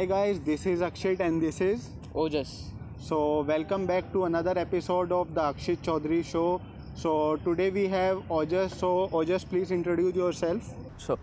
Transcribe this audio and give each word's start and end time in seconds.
Hi 0.00 0.06
guys, 0.06 0.40
this 0.40 0.64
is 0.64 0.80
Akshit 0.80 1.20
and 1.20 1.42
this 1.42 1.60
is 1.60 1.90
Ojas. 2.14 2.50
so 2.98 3.42
welcome 3.42 3.84
back 3.84 4.10
to 4.14 4.24
another 4.24 4.54
episode 4.56 5.12
of 5.12 5.34
the 5.34 5.42
Akshit 5.42 5.82
Chaudhary 5.88 6.24
show. 6.24 6.62
So 6.94 7.36
today 7.44 7.68
we 7.68 7.86
have 7.88 8.22
Ojas. 8.30 8.70
So 8.70 9.10
Ojas, 9.12 9.46
please 9.46 9.70
introduce 9.70 10.14
yourself. 10.14 10.72
So, 10.96 11.18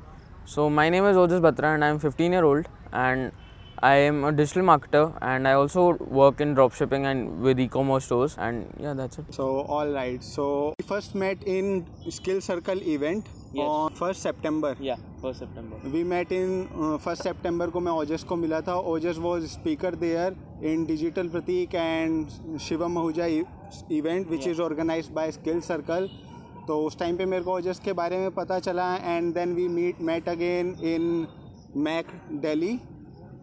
so 0.46 0.70
my 0.70 0.90
name 0.90 1.06
is 1.06 1.16
Ojas 1.16 1.42
Batra 1.42 1.74
and 1.74 1.84
I 1.84 1.88
am 1.88 1.98
15 1.98 2.32
year 2.32 2.44
old 2.44 2.68
and 2.94 3.32
I 3.84 3.96
am 3.98 4.24
a 4.24 4.32
digital 4.32 4.64
marketer 4.64 5.16
and 5.22 5.48
I 5.48 5.54
also 5.54 5.94
work 5.94 6.42
in 6.42 6.56
dropshipping 6.56 7.06
and 7.06 7.40
with 7.42 7.60
e-commerce 7.60 8.06
stores 8.06 8.36
and 8.40 8.66
yeah 8.80 8.94
that's 8.94 9.20
it. 9.20 9.26
So 9.32 9.62
all 9.62 9.88
right. 9.88 10.24
So 10.24 10.74
we 10.80 10.86
first 10.86 11.14
met 11.14 11.44
in 11.44 11.86
Skill 12.10 12.42
Circle 12.42 12.82
event 12.82 13.28
Yes. 13.54 13.66
on 13.66 13.94
first 13.94 14.22
September. 14.22 14.76
Yeah, 14.80 14.96
first 15.22 15.40
September. 15.40 15.78
We 15.84 15.92
we 15.92 16.04
met 16.04 16.32
in 16.32 16.98
first 17.04 17.24
सितंबर 17.24 17.70
को 17.70 17.80
मैं 17.80 17.92
ओजस 17.92 18.24
को 18.24 18.36
मिला 18.36 18.60
था 18.62 18.76
Ojas 18.94 19.18
was 19.20 19.46
speaker 19.48 19.96
there 19.96 20.36
in 20.72 20.86
digital 20.86 21.30
Prateek 21.30 21.76
and 21.76 22.58
Shivam 22.68 22.98
Ahuja 22.98 23.26
event 23.26 24.30
which 24.30 24.48
is 24.48 24.62
organised 24.62 25.14
by 25.14 25.32
skill 25.32 25.62
circle 25.70 26.10
तो 26.68 26.80
उस 26.86 27.00
time 27.00 27.18
पे 27.18 27.26
मेरे 27.26 27.44
को 27.44 27.56
ओजस 27.56 27.80
के 27.86 27.94
बारे 27.94 28.18
में 28.18 28.30
पता 28.36 28.60
चला 28.60 28.94
and 28.96 29.34
then 29.34 29.54
we 29.56 29.68
meet 29.80 30.02
met 30.12 30.30
again 30.30 30.76
in 30.94 31.28
Mac 31.88 32.12
Delhi 32.42 32.78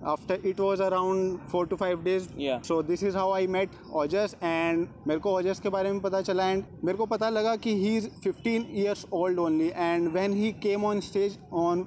after 0.06 0.46
it 0.46 0.60
was 0.60 0.82
around 0.82 1.38
four 1.52 1.66
to 1.66 1.76
five 1.76 2.02
days 2.04 2.28
Yeah. 2.38 2.62
So 2.64 2.82
this 2.82 3.02
is 3.02 3.16
how 3.16 3.32
I 3.32 3.46
met 3.48 3.70
Ojas 3.95 4.34
and 4.42 4.86
मेरे 5.06 5.20
को 5.20 5.36
ओजस 5.36 5.60
के 5.60 5.68
बारे 5.68 5.92
में 5.92 6.00
पता 6.00 6.20
चला 6.22 6.48
एंड 6.48 6.64
मेरे 6.84 6.98
को 6.98 7.06
पता 7.06 7.28
लगा 7.30 7.54
कि 7.58 7.74
he 7.76 7.96
is 7.96 8.09
fifteen 8.24 8.66
years 8.74 9.06
old 9.12 9.38
only 9.38 9.68
and 9.68 10.09
when 10.09 10.32
he 10.32 10.52
came 10.62 10.84
on 10.84 11.00
stage 11.02 11.38
on 11.60 11.82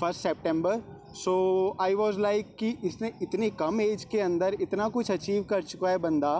first 0.00 0.20
September 0.20 0.82
so 1.16 1.34
I 1.80 1.94
was 1.94 2.18
like 2.20 2.56
कि 2.58 2.76
इसने 2.84 3.12
इतनी 3.22 3.50
कम 3.58 3.80
एज 3.80 4.04
के 4.04 4.20
अंदर 4.20 4.56
इतना 4.60 4.88
कुछ 4.88 5.10
अचीव 5.10 5.42
कर 5.50 5.62
चुका 5.64 5.90
है 5.90 5.98
बंदा 5.98 6.38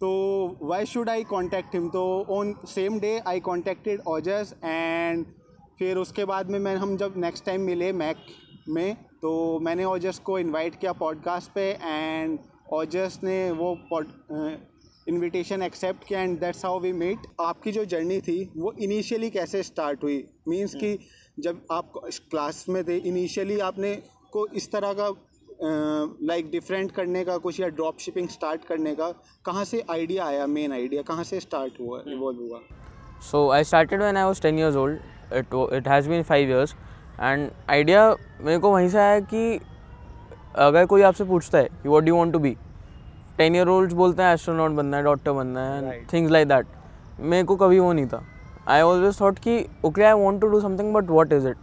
तो 0.00 0.08
why 0.62 0.86
should 0.86 1.08
I 1.08 1.24
contact 1.26 1.74
him 1.74 1.88
तो 1.88 2.04
on 2.30 2.54
same 2.68 2.98
day 3.00 3.18
I 3.26 3.40
contacted 3.40 4.00
Ojas 4.08 4.54
and 4.64 5.24
फिर 5.78 5.96
उसके 5.96 6.24
बाद 6.24 6.50
में 6.50 6.58
मैं 6.58 6.74
हम 6.76 6.96
जब 6.96 7.14
नेक्स्ट 7.16 7.44
टाइम 7.44 7.60
मिले 7.62 7.92
मैक 7.92 8.26
में 8.68 8.96
तो 9.22 9.60
मैंने 9.60 9.84
ओजस 9.84 10.18
को 10.18 10.38
इनवाइट 10.38 10.74
किया 10.74 10.92
पॉडकास्ट 10.92 11.52
पे 11.52 11.78
एंड 11.82 12.38
ओजस 12.72 13.20
ने 13.24 13.50
वो 13.50 13.74
पॉड 13.74 14.08
इनविटेशन 15.08 15.62
एक्सेप्ट 15.62 16.04
किया 16.04 16.20
and 16.20 16.40
that's 16.40 16.64
how 16.64 16.80
we 16.80 16.92
meet 16.92 17.18
आपकी 17.40 17.72
जो 17.72 17.84
जर्नी 17.84 18.20
थी 18.20 18.52
वो 18.56 18.72
इनिशियली 18.72 19.30
कैसे 19.30 19.62
स्टार्ट 19.62 20.04
हुई? 20.04 20.28
मींस 20.48 20.74
कि 20.74 20.98
जब 21.38 21.66
आप 21.72 21.92
क्लास 22.06 22.66
में 22.68 22.88
थे 22.88 22.96
इनिशियली 22.96 23.58
आपने 23.58 24.02
को 24.32 24.46
इस 24.46 24.72
तरह 24.72 24.92
का 24.92 25.14
लाइक 26.22 26.46
uh, 26.46 26.52
डिफरेंट 26.52 26.84
like 26.84 26.96
करने 26.96 27.24
का 27.24 27.38
कुछ 27.38 27.60
या 27.60 27.68
ड्रॉप 27.68 27.98
शिपिंग 27.98 28.28
स्टार्ट 28.28 28.64
करने 28.64 28.94
का 28.94 29.10
कहाँ 29.46 29.64
से 29.64 29.84
आइडिया 29.90 30.24
आया 30.24 30.46
मेन 30.46 30.72
आइडिया 30.72 31.02
कहाँ 31.02 31.24
से 31.24 31.40
स्टार्ट 31.40 31.80
हुआ 31.80 32.02
इवॉल्व 32.08 32.38
हुआ? 32.38 32.60
So 33.32 33.50
I 33.60 33.62
started 33.72 34.00
when 34.00 34.16
I 34.16 34.32
was 34.32 34.40
10 34.46 34.58
years 34.58 34.76
old. 34.76 34.96
It 35.32 35.54
wa- 35.54 35.80
it 35.80 35.86
has 35.86 36.08
been 36.12 36.24
five 37.20 37.48
idea 37.70 38.14
मेरे 38.40 38.58
को 38.58 38.70
वहीं 38.70 38.88
से 38.88 38.98
आया 38.98 39.20
कि 39.20 39.60
अगर 40.56 40.86
कोई 40.86 41.02
आपसे 41.02 41.24
पूछता 41.24 41.58
है 41.58 41.68
कि 41.82 41.88
what 41.88 42.04
do 42.04 42.14
want 42.16 42.32
to 42.32 42.38
be 42.38 42.56
ten 43.38 43.56
year 43.56 43.68
old 43.68 43.92
बोलते 43.92 44.22
हैं 44.22 44.32
एस्ट्रोनॉट 44.34 44.70
बनना 44.70 44.96
है 44.96 45.02
डॉक्टर 45.02 45.32
बनना 45.32 45.60
है 45.60 46.00
थिंग्स 46.12 46.30
लाइक 46.30 46.48
दैट 46.48 46.66
मेरे 47.20 47.44
को 47.44 47.56
कभी 47.56 47.78
वो 47.78 47.92
नहीं 47.92 48.06
था 48.06 48.24
आई 48.68 48.80
ऑलवेज 48.80 49.20
थॉट 49.20 49.38
कि 49.38 49.64
okay 49.84 50.02
I 50.02 50.12
want 50.12 50.40
to 50.40 50.46
do 50.46 50.60
something 50.60 50.94
but 50.94 51.10
what 51.10 51.32
is 51.32 51.48
it 51.48 51.56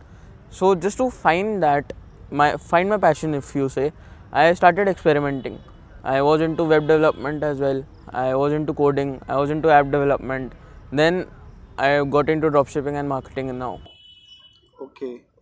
so 0.53 0.75
just 0.75 0.97
to 0.97 1.09
find 1.09 1.59
that 1.61 1.93
my 2.33 2.55
find 2.55 2.89
my 2.89 2.97
passion 2.97 3.35
if 3.35 3.57
you 3.57 3.69
say 3.69 3.91
I 4.33 4.53
started 4.53 4.87
experimenting 4.87 5.57
I 6.05 6.19
was 6.19 6.43
into 6.55 6.65
web 6.65 6.87
I 6.87 6.91
was 6.93 7.01
into 7.01 7.03
web 7.03 7.13
development 7.15 7.43
as 7.43 7.59
well. 7.59 7.83
I 8.13 8.35
was 8.35 8.53
into 8.53 8.73
coding. 8.73 9.21
I 9.27 9.35
was 9.35 9.49
into 9.49 9.69
app 9.69 9.85
development. 9.85 10.53
Then 10.91 11.25
I 11.77 12.03
got 12.03 12.29
into 12.29 12.49
dropshipping 12.49 12.99
and 12.99 13.09
marketing 13.09 13.57
now. 13.59 13.77
Okay 14.81 15.34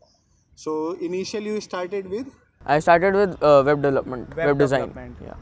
So 0.55 0.91
initially 0.93 1.45
you 1.45 1.61
started 1.61 2.09
with? 2.09 2.27
I 2.65 2.79
started 2.79 3.13
with 3.13 3.43
uh, 3.43 3.63
web 3.65 3.81
development, 3.81 4.35
web, 4.35 4.47
web 4.47 4.59
design. 4.59 4.87
Development. 4.87 5.17
Yeah. 5.21 5.33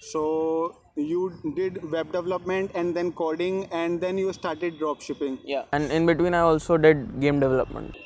So 0.00 0.76
you 0.96 1.32
did 1.56 1.90
web 1.90 2.12
development 2.12 2.70
and 2.74 2.94
then 2.94 3.12
coding 3.12 3.66
and 3.72 4.00
then 4.00 4.18
you 4.18 4.32
started 4.32 4.78
drop 4.78 5.00
shipping. 5.00 5.38
Yeah. 5.44 5.64
And 5.72 5.90
in 5.90 6.06
between 6.06 6.34
I 6.34 6.40
also 6.40 6.76
did 6.76 7.20
game 7.20 7.40
development. 7.40 7.96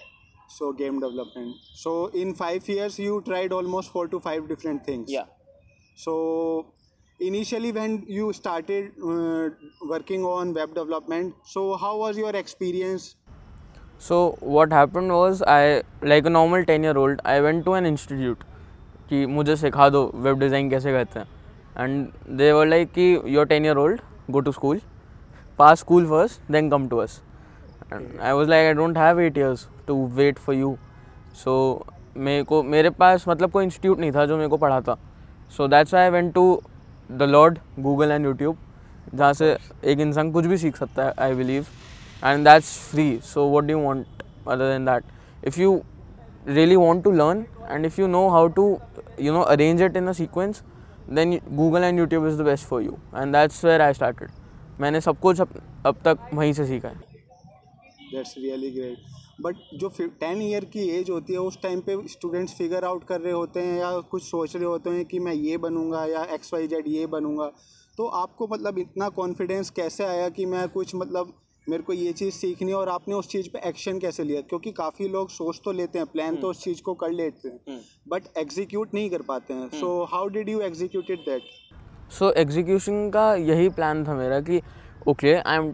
So 0.49 0.73
game 0.73 1.01
development. 1.01 1.57
So 1.75 2.07
in 2.07 2.35
5 2.35 2.69
years 2.69 2.99
you 2.99 3.23
tried 3.27 3.53
almost 3.53 3.91
4 3.91 4.09
to 4.09 4.21
5 4.21 4.49
different 4.49 4.85
things. 4.87 5.11
Yeah. 5.11 5.25
So 5.97 6.75
initially 7.21 7.73
when 7.73 8.05
you 8.07 8.33
started 8.33 8.93
uh, 9.03 9.51
working 9.83 10.25
on 10.25 10.53
web 10.53 10.75
development 10.75 11.35
so 11.45 11.77
how 11.77 11.97
was 11.97 12.19
your 12.19 12.35
experience 12.35 13.15
So, 14.00 14.37
what 14.41 14.72
happened 14.72 15.10
was, 15.10 15.43
I, 15.43 15.82
like 16.03 16.27
a 16.27 16.31
normal 16.31 16.65
10 16.65 16.82
year 16.82 16.99
old 16.99 17.21
I 17.25 17.41
went 17.41 17.65
to 17.65 17.75
an 17.75 17.87
institute 17.87 18.43
कि 19.09 19.25
मुझे 19.27 19.56
सिखा 19.56 19.88
दो 19.88 20.10
web 20.15 20.38
design 20.38 20.69
कैसे 20.71 20.93
करते 20.93 21.19
हैं। 21.19 21.27
And 21.78 22.37
they 22.38 22.50
were 22.53 22.66
like 22.66 22.93
कि 22.93 23.05
your 23.34 23.47
ten 23.47 23.65
year 23.66 23.77
old 23.77 24.00
go 24.31 24.41
to 24.41 24.53
school 24.53 24.81
pass 25.59 25.78
school 25.81 26.06
first 26.06 26.53
then 26.53 26.71
come 26.71 26.87
to 26.88 26.99
us 26.99 27.21
and 27.93 28.21
I 28.21 28.32
was 28.32 28.49
like 28.50 28.66
I 28.66 28.75
don't 28.75 28.99
have 28.99 29.21
eight 29.21 29.38
years 29.38 29.66
to 29.87 30.05
wait 30.16 30.38
for 30.38 30.55
you 30.55 30.76
so 31.44 31.84
मेरे 32.16 32.43
को, 32.43 32.62
मेरे 32.62 32.91
पास 32.91 33.25
मतलब 33.28 33.50
कोई 33.50 33.65
institute 33.65 33.99
नहीं 33.99 34.12
था 34.12 34.26
जो 34.26 34.37
मेरे 34.37 34.49
को 34.49 34.56
पढ़ाता 34.56 34.97
so 35.56 35.69
that's 35.69 35.94
I 35.94 36.11
went 36.11 36.32
to 36.34 36.61
the 37.12 37.22
lord 37.22 37.59
Google 37.81 38.11
and 38.11 38.26
YouTube 38.26 38.59
जहाँ 39.15 39.32
से 39.32 39.56
एक 39.84 40.00
इंसान 40.00 40.31
कुछ 40.32 40.47
भी 40.47 40.59
सीख 40.59 40.76
सकता 40.76 41.05
है 41.05 41.12
I 41.19 41.34
believe 41.34 41.66
and 42.25 42.47
that's 42.47 42.71
free 42.91 43.21
so 43.23 43.47
what 43.47 43.67
do 43.67 43.77
you 43.77 43.79
want 43.79 44.23
other 44.47 44.69
than 44.69 44.85
that 44.85 45.05
if 45.43 45.59
you 45.59 45.73
really 46.59 46.77
want 46.77 47.05
to 47.05 47.11
learn 47.11 47.47
and 47.69 47.87
if 47.87 47.99
you 47.99 48.07
know 48.09 48.29
how 48.31 48.47
to 48.49 48.65
you 49.19 49.33
know 49.33 49.45
arrange 49.55 49.81
it 49.81 49.97
in 49.97 50.09
a 50.09 50.15
sequence 50.15 50.62
then 51.09 51.39
google 51.62 51.85
and 51.89 51.99
youtube 51.99 52.29
is 52.29 52.39
the 52.39 52.45
best 52.45 52.67
for 52.67 52.81
you 52.83 52.99
and 53.12 53.35
that's 53.35 53.62
where 53.62 53.83
i 53.83 53.93
started 53.93 54.41
मैंने 54.81 55.01
सब 55.01 55.19
कुछ 55.21 55.41
अब, 55.41 55.49
अब 55.87 55.97
तक 56.05 56.31
वहीं 56.35 56.53
से 56.53 56.65
सीखा 56.67 56.89
है 56.89 57.01
दैट्स 58.12 58.35
रियली 58.39 58.71
ग्रेट 58.71 59.43
बट 59.43 59.56
जो 59.81 59.89
टेन 60.21 60.43
ईयर 60.43 60.65
की 60.73 60.89
एज 60.97 61.11
होती 61.11 61.33
है 61.33 61.39
उस 61.39 61.61
टाइम 61.62 61.81
पे 61.87 61.97
स्टूडेंट्स 62.09 62.55
फिगर 62.59 62.85
आउट 62.85 63.05
कर 63.09 63.21
रहे 63.21 63.33
होते 63.33 63.61
हैं 63.61 63.79
या 63.79 63.91
कुछ 64.11 64.23
सोच 64.23 64.56
रहे 64.56 64.65
होते 64.65 64.91
हैं 64.91 65.05
कि 65.12 65.19
मैं 65.19 65.33
ये 65.33 65.56
बनूँगा 65.67 66.05
या 66.06 66.25
एक्स 66.35 66.53
वाई 66.55 66.67
जेड 66.69 66.89
ये 66.89 67.06
बनूँगा 67.15 67.51
तो 67.99 68.06
आपको 68.23 68.47
मतलब 68.53 68.79
इतना 68.79 69.09
कॉन्फिडेंस 69.19 69.71
कैसे 69.71 70.05
आया 70.05 70.29
कि 70.37 70.47
मैं 70.47 70.69
कुछ 70.69 70.95
मतलब 70.95 71.33
मेरे 71.67 71.83
को 71.83 71.93
ये 71.93 72.13
चीज़ 72.13 72.35
सीखनी 72.35 72.71
है 72.71 72.77
और 72.77 72.89
आपने 72.89 73.15
उस 73.15 73.29
चीज़ 73.29 73.49
पे 73.51 73.59
एक्शन 73.69 73.99
कैसे 73.99 74.25
लिया? 74.25 74.41
क्योंकि 74.41 74.71
काफ़ी 74.73 75.09
लोग 75.09 75.29
सोच 75.31 75.61
तो 75.65 75.73
लेते 75.73 75.99
हैं 75.99 76.07
प्लान 76.07 76.37
तो 76.37 76.51
उस 76.51 76.63
चीज़ 76.65 76.83
को 76.83 76.95
कर 76.95 77.11
लेते 77.13 77.49
हैं 77.49 77.79
बट 78.09 78.23
एग्जीक्यूट 78.39 78.95
नहीं 78.95 79.11
कर 79.11 79.23
पाते 79.29 79.55
हैं। 79.55 79.69
So 79.71 80.03
how 80.13 80.29
did 80.29 80.49
you 80.49 80.61
executed 80.63 81.19
that 81.21 81.43
so 82.13 82.31
execution 82.41 83.09
का 83.11 83.35
यही 83.35 83.69
प्लान 83.71 84.05
था 84.07 84.15
मेरा 84.15 84.41
कि 84.41 84.61
okay 85.09 85.35
I 85.35 85.57
am 85.57 85.73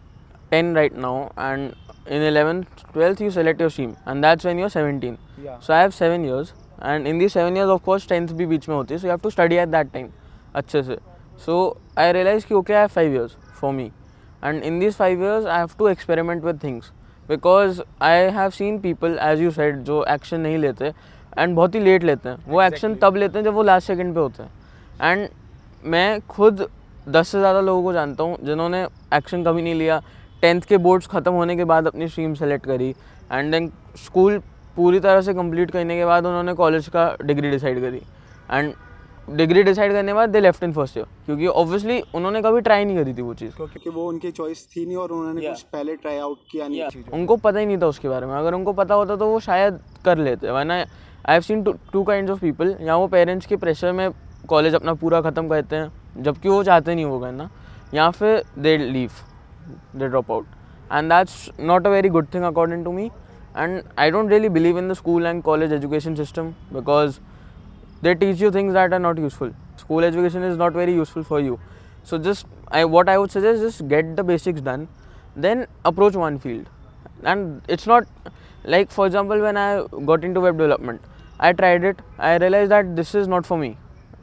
ten 0.50 0.74
right 0.76 0.96
now 0.98 1.24
and 1.38 1.70
in 2.08 2.22
eleven 2.22 2.62
twelfth 2.92 3.22
you 3.22 3.30
select 3.30 3.60
your 3.60 3.70
stream 3.70 3.90
and 4.08 4.22
that's 4.22 4.44
when 4.46 4.58
you 4.58 4.64
are 4.64 4.70
seventeen 4.70 5.16
so 5.46 5.72
I 5.72 5.80
have 5.80 5.90
seven 5.98 6.24
years 6.26 6.54
and 6.82 7.06
in 7.06 7.18
the 7.18 7.28
seven 7.28 7.56
years 7.56 7.70
of 7.70 7.84
course 7.84 8.08
tenth 8.08 8.28
भी 8.28 8.46
बीच 8.46 8.68
में 8.68 8.76
होती 8.76 8.94
है 8.94 9.00
so 9.00 9.06
you 9.06 9.10
have 9.12 9.20
to 9.22 9.30
study 9.30 9.56
at 9.56 9.68
that 9.68 9.92
time 9.92 10.08
अच्छे 10.54 10.82
से। 10.82 10.98
So 11.46 11.56
I 11.98 12.12
realize 12.12 12.46
कि 12.46 12.54
okay 12.54 12.72
I 12.72 12.80
have 12.80 12.88
five 12.88 13.14
years 13.14 13.36
for 13.60 13.72
me 13.72 13.90
and 14.44 14.62
in 14.62 14.78
this 14.80 14.96
five 14.96 15.22
years 15.24 15.46
I 15.46 15.58
have 15.58 15.70
to 15.78 15.88
experiment 15.88 16.44
with 16.44 16.62
things 16.62 16.90
because 17.28 17.80
I 18.02 18.30
have 18.32 18.50
seen 18.50 18.78
people 18.80 19.18
as 19.22 19.40
you 19.40 19.50
said 19.50 19.82
जो 19.84 20.04
action 20.10 20.40
नहीं 20.40 20.58
लेते 20.58 20.92
and 21.38 21.54
बहुत 21.56 21.74
ही 21.74 21.80
late 21.80 22.04
लेते 22.04 22.28
हैं। 22.28 22.36
वो 22.46 22.62
action 22.62 22.94
तब 23.02 23.16
लेते 23.16 23.38
हैं 23.38 23.44
जब 23.44 23.54
वो 23.54 23.62
लास्ट 23.62 23.86
सेकंड 23.86 24.14
पे 24.14 24.20
होते 24.20 24.42
हैं। 24.42 24.50
एंड 25.02 25.28
मैं 25.84 26.20
खुद 26.28 26.66
दस 27.08 27.28
से 27.28 27.38
ज़्यादा 27.38 27.60
लोगों 27.60 27.82
को 27.82 27.92
जानता 27.92 28.24
हूँ 28.24 28.36
जिन्होंने 28.44 28.82
एक्शन 29.14 29.44
कभी 29.44 29.62
नहीं 29.62 29.74
लिया। 29.74 30.00
टेंथ 30.42 30.60
के 30.62 30.76
बोर्ड्स 30.78 31.06
ख़त्म 31.08 31.32
होने 31.32 31.56
के 31.56 31.64
बाद 31.64 31.86
अपनी 31.86 32.08
स्ट्रीम 32.08 32.34
सेलेक्ट 32.34 32.66
करी। 32.66 32.94
एंड 33.32 33.50
देन 33.52 33.70
स्कूल 33.96 34.38
पूरी 34.76 35.00
तरह 35.00 35.20
से 35.20 35.34
कंप्लीट 35.34 35.70
करने 35.70 35.96
के 35.96 36.04
बाद 36.04 36.26
उन्होंने 36.26 36.54
कॉलेज 36.54 36.88
का 36.88 37.04
डिग्री 37.22 37.50
डिसाइड 37.50 37.80
करी। 37.80 38.02
एंड 38.50 38.72
डिग्री 39.28 39.62
डिसाइड 39.62 39.92
करने 39.92 40.12
के 40.12 40.14
बाद 40.14 40.30
they 40.30 40.40
left 40.40 40.62
in 40.64 40.72
first 40.72 40.96
year 40.96 41.06
क्योंकि 41.26 41.46
ऑब्वियसली 41.46 42.00
उन्होंने 42.14 42.40
कभी 42.42 42.60
ट्राई 42.60 42.84
नहीं 42.84 42.96
करी 42.96 43.12
थी 43.14 43.22
वो 43.22 43.34
चीज़। 43.34 43.52
क्योंकि 43.52 43.90
वो 43.90 44.06
उनकी 44.08 44.30
चॉइस 44.30 44.66
थी 44.76 44.84
नहीं 44.86 44.96
और 44.96 45.12
उन्होंने 45.12 45.48
कुछ 45.48 45.62
पहले 45.62 45.94
ट्राई 45.96 46.18
आउट 46.18 46.38
किया 46.52 46.68
नहीं 46.68 46.88
चीज़ों 46.88 47.18
उनको 47.18 47.36
पता 47.36 47.58
ही 47.58 47.66
नहीं 47.66 47.78
था 47.78 47.86
उसके 47.86 48.08
बारे 48.08 48.26
में। 48.26 48.34
अगर 48.34 48.54
उनको 48.54 48.72
पता 48.72 48.94
होता 48.94 49.16
तो 49.16 49.26
वो 49.28 49.38
शायद 49.40 49.80
कर 50.04 50.18
लेते। 50.18 50.50
वरना 50.50 50.74
I 50.74 51.32
have 51.32 51.40
seen 51.42 51.62
two 51.92 52.02
kind 52.02 52.30
of 52.30 52.40
people 52.40 52.76
या 52.82 52.96
वो 52.96 53.06
पेरेंट्स 53.08 53.46
के 53.46 53.56
प्रेशर 53.56 53.92
में 53.92 54.10
कॉलेज 54.48 54.74
अपना 54.74 54.94
पूरा 54.94 55.20
ख़त्म 55.22 55.48
करते 55.48 55.76
हैं 55.76 56.22
जबकि 56.22 56.48
वो 56.48 56.62
चाहते 56.64 56.94
नहीं 56.94 57.04
वो 57.04 57.18
करना। 57.20 57.50
या 57.94 58.10
फिर 58.10 58.42
they 58.58 58.76
leave 58.78 59.10
they 59.96 60.08
drop 60.08 60.30
out 60.32 60.46
and 60.92 61.12
that's 61.12 61.50
not 61.60 61.86
a 61.86 61.90
very 61.90 62.08
good 62.08 62.26
thing 62.34 62.44
according 62.44 62.84
to 62.84 62.92
me 62.92 63.10
and 63.56 63.82
I 63.98 64.10
don't 64.10 64.30
really 64.30 64.48
believe 64.48 64.78
in 64.78 64.88
the 64.88 64.92
school 64.94 65.26
and 65.26 65.42
college 65.42 65.72
education 65.72 66.14
system 66.14 66.50
because 66.72 67.18
they 68.01 68.15
teach 68.15 68.39
you 68.39 68.51
things 68.51 68.73
that 68.73 68.93
are 68.93 68.99
not 68.99 69.17
useful 69.17 69.51
school 69.77 70.03
education 70.03 70.43
is 70.43 70.57
not 70.57 70.73
very 70.73 70.93
useful 70.93 71.23
for 71.23 71.39
you 71.39 71.59
so 72.03 72.17
just 72.17 72.45
I, 72.69 72.85
what 72.85 73.09
i 73.09 73.17
would 73.17 73.31
suggest 73.31 73.61
is 73.61 73.77
just 73.77 73.87
get 73.87 74.15
the 74.15 74.23
basics 74.23 74.61
done 74.61 74.87
then 75.35 75.67
approach 75.83 76.15
one 76.15 76.39
field 76.39 76.69
and 77.23 77.61
it's 77.67 77.87
not 77.87 78.07
like 78.63 78.91
for 78.91 79.05
example 79.05 79.39
when 79.39 79.57
i 79.57 79.83
got 80.05 80.23
into 80.23 80.41
web 80.41 80.57
development 80.57 81.01
i 81.39 81.53
tried 81.53 81.83
it 81.83 82.01
i 82.19 82.37
realized 82.37 82.71
that 82.71 82.95
this 82.95 83.13
is 83.15 83.27
not 83.27 83.45
for 83.45 83.57
me 83.57 83.77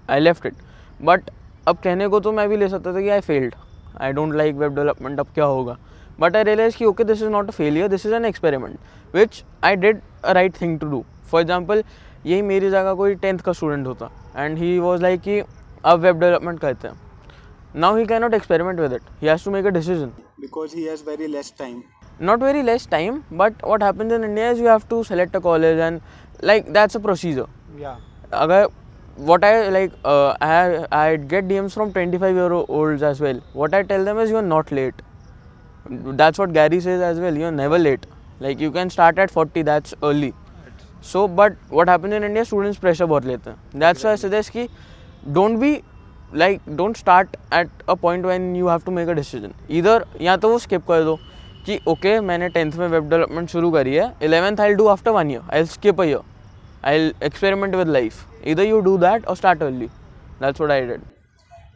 i 0.09 0.19
left 0.19 0.45
it 0.45 0.55
but 1.01 1.31
अब 1.69 1.77
कहने 1.83 2.07
को 2.09 2.19
तो 2.21 2.31
मैं 2.33 2.49
भी 2.49 2.57
ले 2.57 2.69
सकता 2.69 2.93
था 2.95 3.01
कि 3.01 3.09
I 3.09 3.21
failed 3.21 3.55
I 4.01 4.13
don't 4.13 4.35
like 4.35 4.55
web 4.57 4.75
development 4.75 5.21
अब 5.21 5.27
क्या 5.35 5.45
होगा 5.45 5.77
बट 6.21 6.37
आई 6.37 6.43
रियलाइज 6.45 6.75
कि 6.77 6.85
okay 6.85 7.05
this 7.05 7.23
is 7.23 7.29
not 7.31 7.49
a 7.49 7.53
failure 7.53 7.89
this 7.89 8.07
is 8.07 8.15
an 8.15 8.25
experiment 8.25 8.79
which 9.15 9.43
I 9.65 9.77
did 9.77 10.01
a 10.25 10.33
right 10.33 10.61
thing 10.61 10.79
to 10.81 10.87
do 10.91 11.05
for 11.31 11.41
example 11.41 11.83
यही 12.28 12.42
मेरी 12.44 12.70
जगह 12.70 12.94
कोई 12.94 13.16
टेंथ 13.16 13.40
का 13.40 13.54
student 13.54 13.88
होता। 13.88 14.10
एंड 14.38 14.58
ही 14.58 14.78
वॉज़ 14.80 15.02
लाइक 15.02 15.22
कि 15.22 15.40
अब 15.86 16.00
वेब 16.00 16.20
डेवलपमेंट 16.20 16.60
करते 16.60 16.88
हैं। 16.88 17.00
Now 17.76 17.98
he 17.98 18.06
can 18.06 18.22
not 18.22 18.34
experiment 18.34 18.80
with 18.80 18.94
it 18.94 19.02
he 19.22 19.28
has 19.28 19.46
to 19.46 19.52
make 19.52 19.66
a 19.66 19.70
decision 19.70 20.12
because 20.42 20.76
he 20.76 20.84
has 20.84 21.04
very 21.08 21.28
less 21.28 21.54
time 21.60 21.82
not 22.22 22.44
very 22.44 22.62
less 22.62 22.88
time 22.92 23.22
but 23.34 23.64
what 23.64 23.84
happens 23.84 24.14
in 24.14 24.24
India 24.24 24.50
is 24.52 24.62
you 24.62 24.70
have 24.70 24.82
to 24.90 25.04
select 25.04 25.36
a 25.36 25.40
college 25.40 25.80
and 25.80 26.00
like 26.44 26.72
that's 26.74 26.98
a 26.98 27.00
procedure 27.00 27.46
अगर 28.34 28.68
what 29.20 29.46
I 29.46 29.70
like 29.72 29.92
I 30.94 31.18
get 31.18 31.44
the 31.44 31.56
aims 31.56 31.74
from 31.74 31.92
twenty 31.92 32.18
five 32.18 32.38
year 32.38 32.52
old 32.52 33.04
age 33.04 33.22
well 33.22 33.42
what 33.56 33.76
I 33.76 33.84
tell 33.84 34.06
them 34.06 34.20
is 34.22 34.32
you 34.32 34.38
are 34.38 34.44
not 34.44 34.74
late 34.74 35.02
that's 35.92 36.40
what 36.40 36.50
Gary 36.52 36.82
says 36.82 37.02
as 37.02 37.20
well 37.20 37.38
you 37.38 37.46
are 37.46 37.52
never 37.54 37.80
late 37.80 38.06
like 38.42 38.62
you 38.62 38.72
can 38.72 38.90
start 38.90 39.20
at 39.20 39.32
forty 39.32 39.64
that's 39.64 39.94
early 40.04 40.32
so 41.04 41.28
but 41.30 41.56
what 41.72 41.90
happens 41.90 42.14
in 42.14 42.24
india 42.24 42.44
students 42.46 42.80
pressure 42.80 43.08
बहुत 43.08 43.26
लेते 43.26 43.50
हैं। 43.50 43.80
That's 43.82 44.06
why 44.06 44.14
i 44.14 44.20
suggest 44.24 44.50
कि 44.50 44.68
don't 45.34 45.60
be 45.60 45.76
like 46.36 46.62
don't 46.70 46.98
start 46.98 47.36
at 47.54 47.70
a 47.90 47.94
point 47.96 48.26
when 48.26 48.56
you 48.56 48.68
have 48.68 48.82
to 48.86 48.92
make 48.92 49.10
a 49.10 49.14
decision 49.14 49.54
इधर 49.72 50.06
या 50.22 50.36
तो 50.38 50.50
वो 50.50 50.60
skip 50.60 50.88
कर 50.88 51.04
दो 51.04 51.16
कि 51.66 51.80
ओके 51.88 52.10
okay, 52.10 52.24
मैंने 52.24 52.50
टेंथ 52.50 52.72
में 52.72 52.88
वेब 52.88 53.10
डेवलपमेंट 53.10 53.50
शुरू 53.50 53.72
करी 53.72 53.94
है 53.96 54.14
eleventh 54.24 54.60
I 54.62 54.74
do 54.74 54.88
after 54.88 55.12
one 55.12 55.32
year 55.32 55.54
I 55.54 55.66
skip 55.66 56.02
a 56.02 56.04
year 56.06 56.22
I 56.86 57.12
experiment 57.24 57.76
with 57.76 57.88
life 57.88 58.44
इधर 58.48 58.64
यू 58.64 58.80
डू 58.82 58.98
दैट 58.98 59.26
और 59.26 59.36
start 59.36 59.64
early 59.64 59.88
that's 60.42 60.62
what 60.62 60.72
I 60.72 60.86
did 60.88 61.02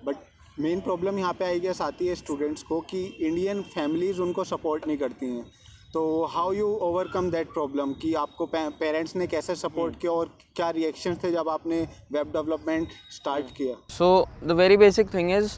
but 0.06 0.16
main 0.60 0.80
problem 0.82 1.20
यहाँ 1.20 1.34
पे 1.34 1.46
I 1.46 1.60
guess 1.60 1.82
आती 1.82 2.08
है 2.08 2.16
स्टूडेंट्स 2.16 2.64
को 2.64 2.80
कि 2.90 3.04
इंडियन 3.04 3.62
फैमिलीज़ 3.76 4.22
उनको 4.22 4.44
support 4.44 4.88
नहीं 4.88 4.98
करती 4.98 5.26
हैं। 5.28 5.46
तो 5.94 6.02
how 6.32 6.52
you 6.54 6.68
overcome 6.82 7.30
that 7.32 7.48
problem 7.54 7.92
कि 8.02 8.14
आपको 8.16 8.46
पेरेंट्स 8.56 9.16
ने 9.16 9.26
कैसे 9.28 9.56
सपोर्ट 9.56 9.96
किया 10.02 10.12
और 10.12 10.30
क्या 10.56 10.70
रिएक्शन 10.70 11.16
थे 11.24 11.32
जब 11.32 11.50
आपने 11.50 11.80
वेब 12.12 12.28
डेवलपमेंट 12.34 12.88
स्टार्ट 13.16 13.46
किया? 13.58 13.76
So 13.90 14.28
the 14.44 14.52
very 14.60 14.78
basic 14.78 15.14
thing 15.14 15.32
is 15.32 15.58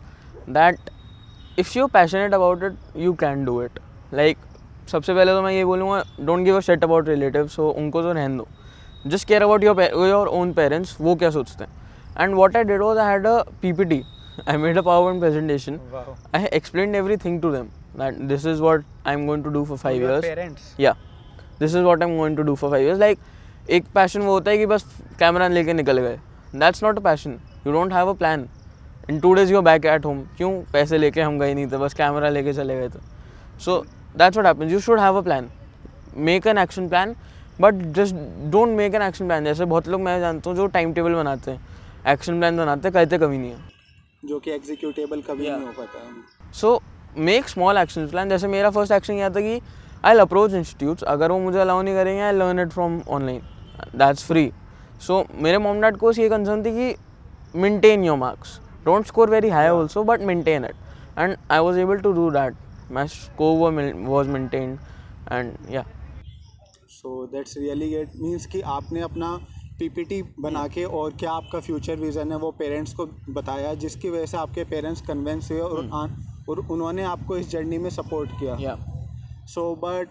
that 0.49 0.89
if 1.59 1.77
you 1.77 1.85
passionate 1.87 2.33
about 2.33 2.63
it 2.63 2.97
you 2.97 3.13
can 3.23 3.45
do 3.45 3.61
it 3.63 3.79
like 4.13 4.37
सबसे 4.91 5.13
पहले 5.13 5.31
तो 5.31 5.41
मैं 5.41 5.51
ये 5.51 5.65
बोलूँगा 5.65 6.03
don't 6.19 6.43
give 6.45 6.57
a 6.57 6.59
shit 6.59 6.83
about 6.83 7.09
relative 7.09 7.47
so 7.47 7.69
उनको 7.71 8.01
तो 8.01 8.11
रहन 8.11 8.37
दो। 8.37 8.47
Just 9.07 9.27
care 9.27 9.43
about 9.43 9.63
your 9.63 9.81
your 10.07 10.27
own 10.39 10.53
parents 10.53 10.97
वो 11.01 11.15
क्या 11.15 11.29
सोचते 11.31 11.63
हैं? 11.63 11.71
And 12.19 12.35
what 12.35 12.57
I 12.57 12.63
did 12.63 12.81
was 12.81 12.99
I 12.99 13.11
had 13.11 13.27
a 13.27 13.41
P 13.61 13.73
P 13.73 13.85
T 13.85 14.01
made 14.57 14.77
a 14.77 14.81
power 14.81 15.03
point 15.03 15.19
presentation 15.19 15.79
I 16.35 16.45
explain 16.45 16.95
every 16.95 17.17
thing 17.17 17.41
to 17.41 17.51
them 17.51 17.69
that 17.97 18.15
this 18.29 18.45
is 18.49 18.61
what 18.65 18.85
I'm 19.09 19.25
going 19.25 19.41
to 19.45 19.51
do 19.55 19.59
for 19.69 19.75
five 19.79 19.95
Your 19.95 20.11
years. 20.11 20.23
parents? 20.25 20.61
Yeah, 20.83 21.01
this 21.57 21.73
is 21.79 21.83
what 21.87 22.03
I'm 22.03 22.13
going 22.19 22.37
to 22.37 22.45
do 22.45 22.53
for 22.61 22.69
five 22.69 22.85
years. 22.85 22.99
Like 23.01 23.19
एक 23.71 23.85
passion 23.95 24.21
वो 24.21 24.31
होता 24.31 24.51
है 24.51 24.57
कि 24.57 24.65
बस 24.65 24.85
camera 25.19 25.47
लेके 25.47 25.73
निकल 25.73 25.99
गए। 25.99 26.17
That's 26.55 26.83
not 26.83 26.97
a 26.97 27.01
passion 27.01 27.37
you 27.65 27.73
don't 27.73 27.93
have 27.93 28.09
a 28.09 28.13
plan 28.13 28.47
in 29.09 29.19
two 29.19 29.33
days 29.33 29.51
you're 29.53 29.61
back 29.63 29.85
at 29.85 30.05
home 30.05 30.23
क्यों 30.37 30.51
पैसे 30.73 30.97
लेके 30.97 31.21
हम 31.21 31.37
गए 31.39 31.53
नहीं 31.53 31.67
थे? 31.71 31.77
बस 31.77 31.93
कैमरा 31.93 32.29
लेके 32.29 32.53
चले 32.53 32.79
गए 32.79 32.89
थे। 32.89 32.99
So 33.65 33.77
that's 34.17 34.37
what 34.37 34.45
happens 34.45 34.71
you 34.71 34.79
should 34.79 34.99
have 34.99 35.17
a 35.17 35.21
plan 35.21 35.49
make 36.29 36.47
an 36.47 36.57
action 36.57 36.87
plan 36.89 37.15
but 37.61 37.83
just 37.95 38.15
don't 38.51 38.75
make 38.77 38.95
an 38.95 39.01
action 39.01 39.27
plan 39.27 39.45
जैसे 39.45 39.65
बहुत 39.65 39.87
लोग 39.87 40.01
मैं 40.01 40.19
जानता 40.19 40.49
हूँ 40.49 40.57
जो 40.57 40.67
टाइम 40.79 40.93
टेबल 40.93 41.15
बनाते 41.15 41.51
हैं। 41.51 41.59
एक्शन 42.13 42.39
प्लान 42.39 42.57
बनाते 42.57 42.87
हैं 42.87 42.93
कहते 42.93 43.17
कभी 43.17 43.37
नहीं 43.37 43.51
है। 43.51 43.72
जो 44.25 44.39
कि 44.39 44.51
एग्जीक्यूटेबल 44.51 45.21
कभी 45.21 45.45
Yeah. 45.45 45.57
नहीं 45.57 45.67
हो 45.67 45.73
पाता। 45.77 45.99
है 45.99 46.51
so 46.53 46.79
make 47.17 47.47
small 47.49 47.77
action 47.77 48.07
plan 48.07 48.29
जैसे 48.29 48.47
मेरा 48.47 48.69
फ़र्स्ट 48.69 48.91
एक्शन 48.93 49.13
यह 49.13 49.29
था 49.29 49.41
कि 49.41 49.59
आई 50.05 50.17
अप्रोच 50.19 50.53
इंस्टीट्यूट्स 50.53 51.03
अगर 51.13 51.31
वो 51.31 51.39
मुझे 51.39 51.59
अलाउ 51.59 51.81
नहीं 51.81 51.95
करेंगे 51.95 52.21
I 52.21 52.31
learn 52.31 52.59
it 52.59 52.69
from 52.69 52.99
online 53.09 53.41
that's 53.95 54.25
free 54.27 54.51
so 55.07 55.23
मेरे 55.35 55.57
मॉम 55.57 55.81
डैड 55.81 55.97
को 55.97 56.11
ये 56.11 56.29
कंसर्न 56.29 56.63
थी 56.65 56.71
कि 56.71 57.59
maintain 57.59 58.03
your 58.03 58.17
marks 58.17 58.59
don't 58.85 59.05
score 59.07 59.29
very 59.29 59.49
high 59.49 59.67
also 59.69 60.03
but 60.03 60.21
maintain 60.21 60.65
it 60.65 61.19
and 61.19 61.35
I 61.51 61.59
was 61.59 61.79
able 61.79 61.97
to 61.97 62.11
do 62.11 62.29
that 62.31 62.91
my 62.91 63.07
score 63.07 63.71
was 64.07 64.27
maintain 64.29 64.77
and 65.31 65.55
या 65.71 65.85
so 66.89 67.25
that's 67.25 67.57
really 67.57 67.89
great 67.89 68.11
means 68.15 68.45
कि 68.45 68.61
आपने 68.77 69.01
अपना 69.01 69.37
PPT 69.79 70.21
बना 70.39 70.67
के 70.67 70.83
और 70.97 71.13
क्या 71.19 71.31
आपका 71.31 71.59
फ्यूचर 71.59 71.95
विज़न 71.95 72.31
है 72.31 72.37
वो 72.37 72.51
पेरेंट्स 72.51 72.93
को 72.93 73.05
बताया 73.29 73.73
जिसकी 73.83 74.09
वजह 74.09 74.25
से 74.25 74.37
आपके 74.37 74.63
पेरेंट्स 74.63 75.01
कन्वेंस 75.01 75.51
हुए 75.51 75.59
और 75.59 75.79
हम्म। 75.79 75.93
आ- 75.93 76.43
और 76.49 76.59
उन्होंने 76.71 77.03
आपको 77.03 77.37
इस 77.37 77.49
जर्नी 77.49 77.77
में 77.77 77.89
सपोर्ट 77.89 78.31
किया। 78.39 78.75
सो 79.47 79.63
बट 79.75 80.09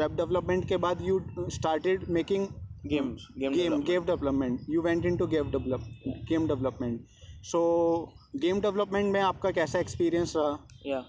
वेब 0.00 0.16
डेवलपमेंट 0.16 0.68
के 0.68 0.76
बाद 0.76 1.02
you 1.02 1.20
started 1.50 2.08
making 2.08 2.46
games 2.86 3.26
game 3.38 3.52
game 3.82 4.04
development 4.04 4.60
you 4.70 4.82
went 4.82 5.06
into 5.16 5.26
game 5.26 5.50
develop 5.50 5.80
game 6.28 6.46
development 6.48 7.00
so 7.44 7.60
game 8.36 8.60
development 8.60 9.12
में 9.12 9.20
आपका 9.20 9.50
कैसा 9.50 9.78
एक्सपीरियंस 9.78 10.32
रहा? 10.36 10.58
या 10.86 11.02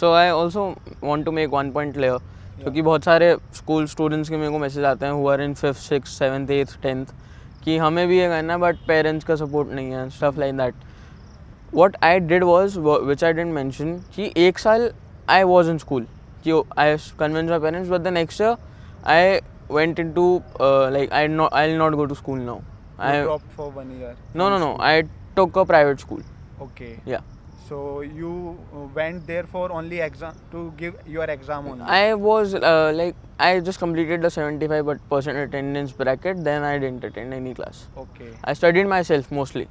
so 0.00 0.12
I 0.12 0.30
also 0.30 0.64
want 1.04 1.24
to 1.24 1.32
make 1.32 1.50
one 1.50 1.70
point 1.72 1.94
clear 1.94 2.18
क्योंकि 2.58 2.82
बहुत 2.82 3.04
सारे 3.04 3.34
स्कूल 3.54 3.86
स्टूडेंट्स 3.86 4.28
के 4.28 4.36
मेरे 4.36 4.50
को 4.50 4.58
मैसेज 4.58 4.84
आते 4.84 5.06
हैं 5.06 5.12
who 5.12 5.28
are 5.28 5.40
in 5.40 5.54
fifth 5.54 5.80
six 5.80 6.18
seventh 6.18 6.50
eighth 6.50 6.76
tenth 6.82 7.06
कि 7.64 7.76
हमें 7.78 8.06
भी 8.08 8.18
ये 8.18 8.28
करना 8.28 8.52
है 8.52 8.58
बट 8.58 8.76
पेरेंट्स 8.88 9.24
का 9.24 9.36
सपोर्ट 9.36 9.68
नहीं 9.70 9.90
है 9.90 10.08
stuff 10.10 10.38
like 10.40 10.56
that 10.56 10.74
what 11.74 11.96
I 12.02 12.20
did 12.22 12.44
was 12.44 12.78
which 12.78 13.24
I 13.24 13.32
didn't 13.32 13.52
mention 13.54 13.98
कि 14.16 14.32
एक 14.36 14.58
साल 14.58 14.90
आई 15.30 15.42
वॉज़ 15.44 15.70
इन 15.70 15.78
स्कूल 15.78 16.06
कि 16.44 16.62
I 16.78 16.96
convince 17.18 17.50
my 17.50 17.58
parents 17.60 17.90
but 17.90 18.00
the 18.00 18.12
next 18.14 18.40
year 18.40 18.56
I 19.06 19.38
went 19.72 20.00
into 20.12 20.30
like 20.90 21.12
I 21.12 21.28
not 21.28 21.52
I 21.52 21.68
will 21.68 21.78
not 21.78 21.94
go 21.94 22.04
to 22.04 22.14
school 22.14 22.40
now 22.40 22.60
I 23.00 23.22
dropped 23.22 23.52
for 23.52 23.70
one 23.70 23.88
year. 23.92 24.12
No 24.36 24.48
no 24.50 24.58
no 24.58 24.76
I 24.82 25.02
took 25.36 25.58
a 25.58 25.62
private 25.64 26.00
school 26.00 26.22
okay. 26.62 26.92
या 27.08 27.20
so 27.68 27.78
you 28.00 28.32
uh, 28.74 28.80
went 28.94 29.26
there 29.26 29.44
for 29.54 29.62
only 29.72 30.00
exam 30.00 30.34
to 30.50 30.72
give 30.76 30.98
your 31.06 31.24
exam 31.24 31.66
only 31.66 31.84
I 31.84 32.14
was 32.14 32.54
uh, 32.54 32.92
like 32.94 33.16
I 33.38 33.60
just 33.60 33.78
completed 33.78 34.22
the 34.22 34.30
75 34.30 34.86
but 34.86 35.08
percent 35.10 35.38
attendance 35.38 35.92
bracket. 35.92 36.42
Then 36.44 36.62
I 36.62 36.78
didn't 36.78 37.04
attend 37.04 37.34
any 37.34 37.54
class. 37.54 37.88
okay 38.04 38.30
I 38.44 38.54
studied 38.54 38.86
myself 38.92 39.30
mostly. 39.30 39.68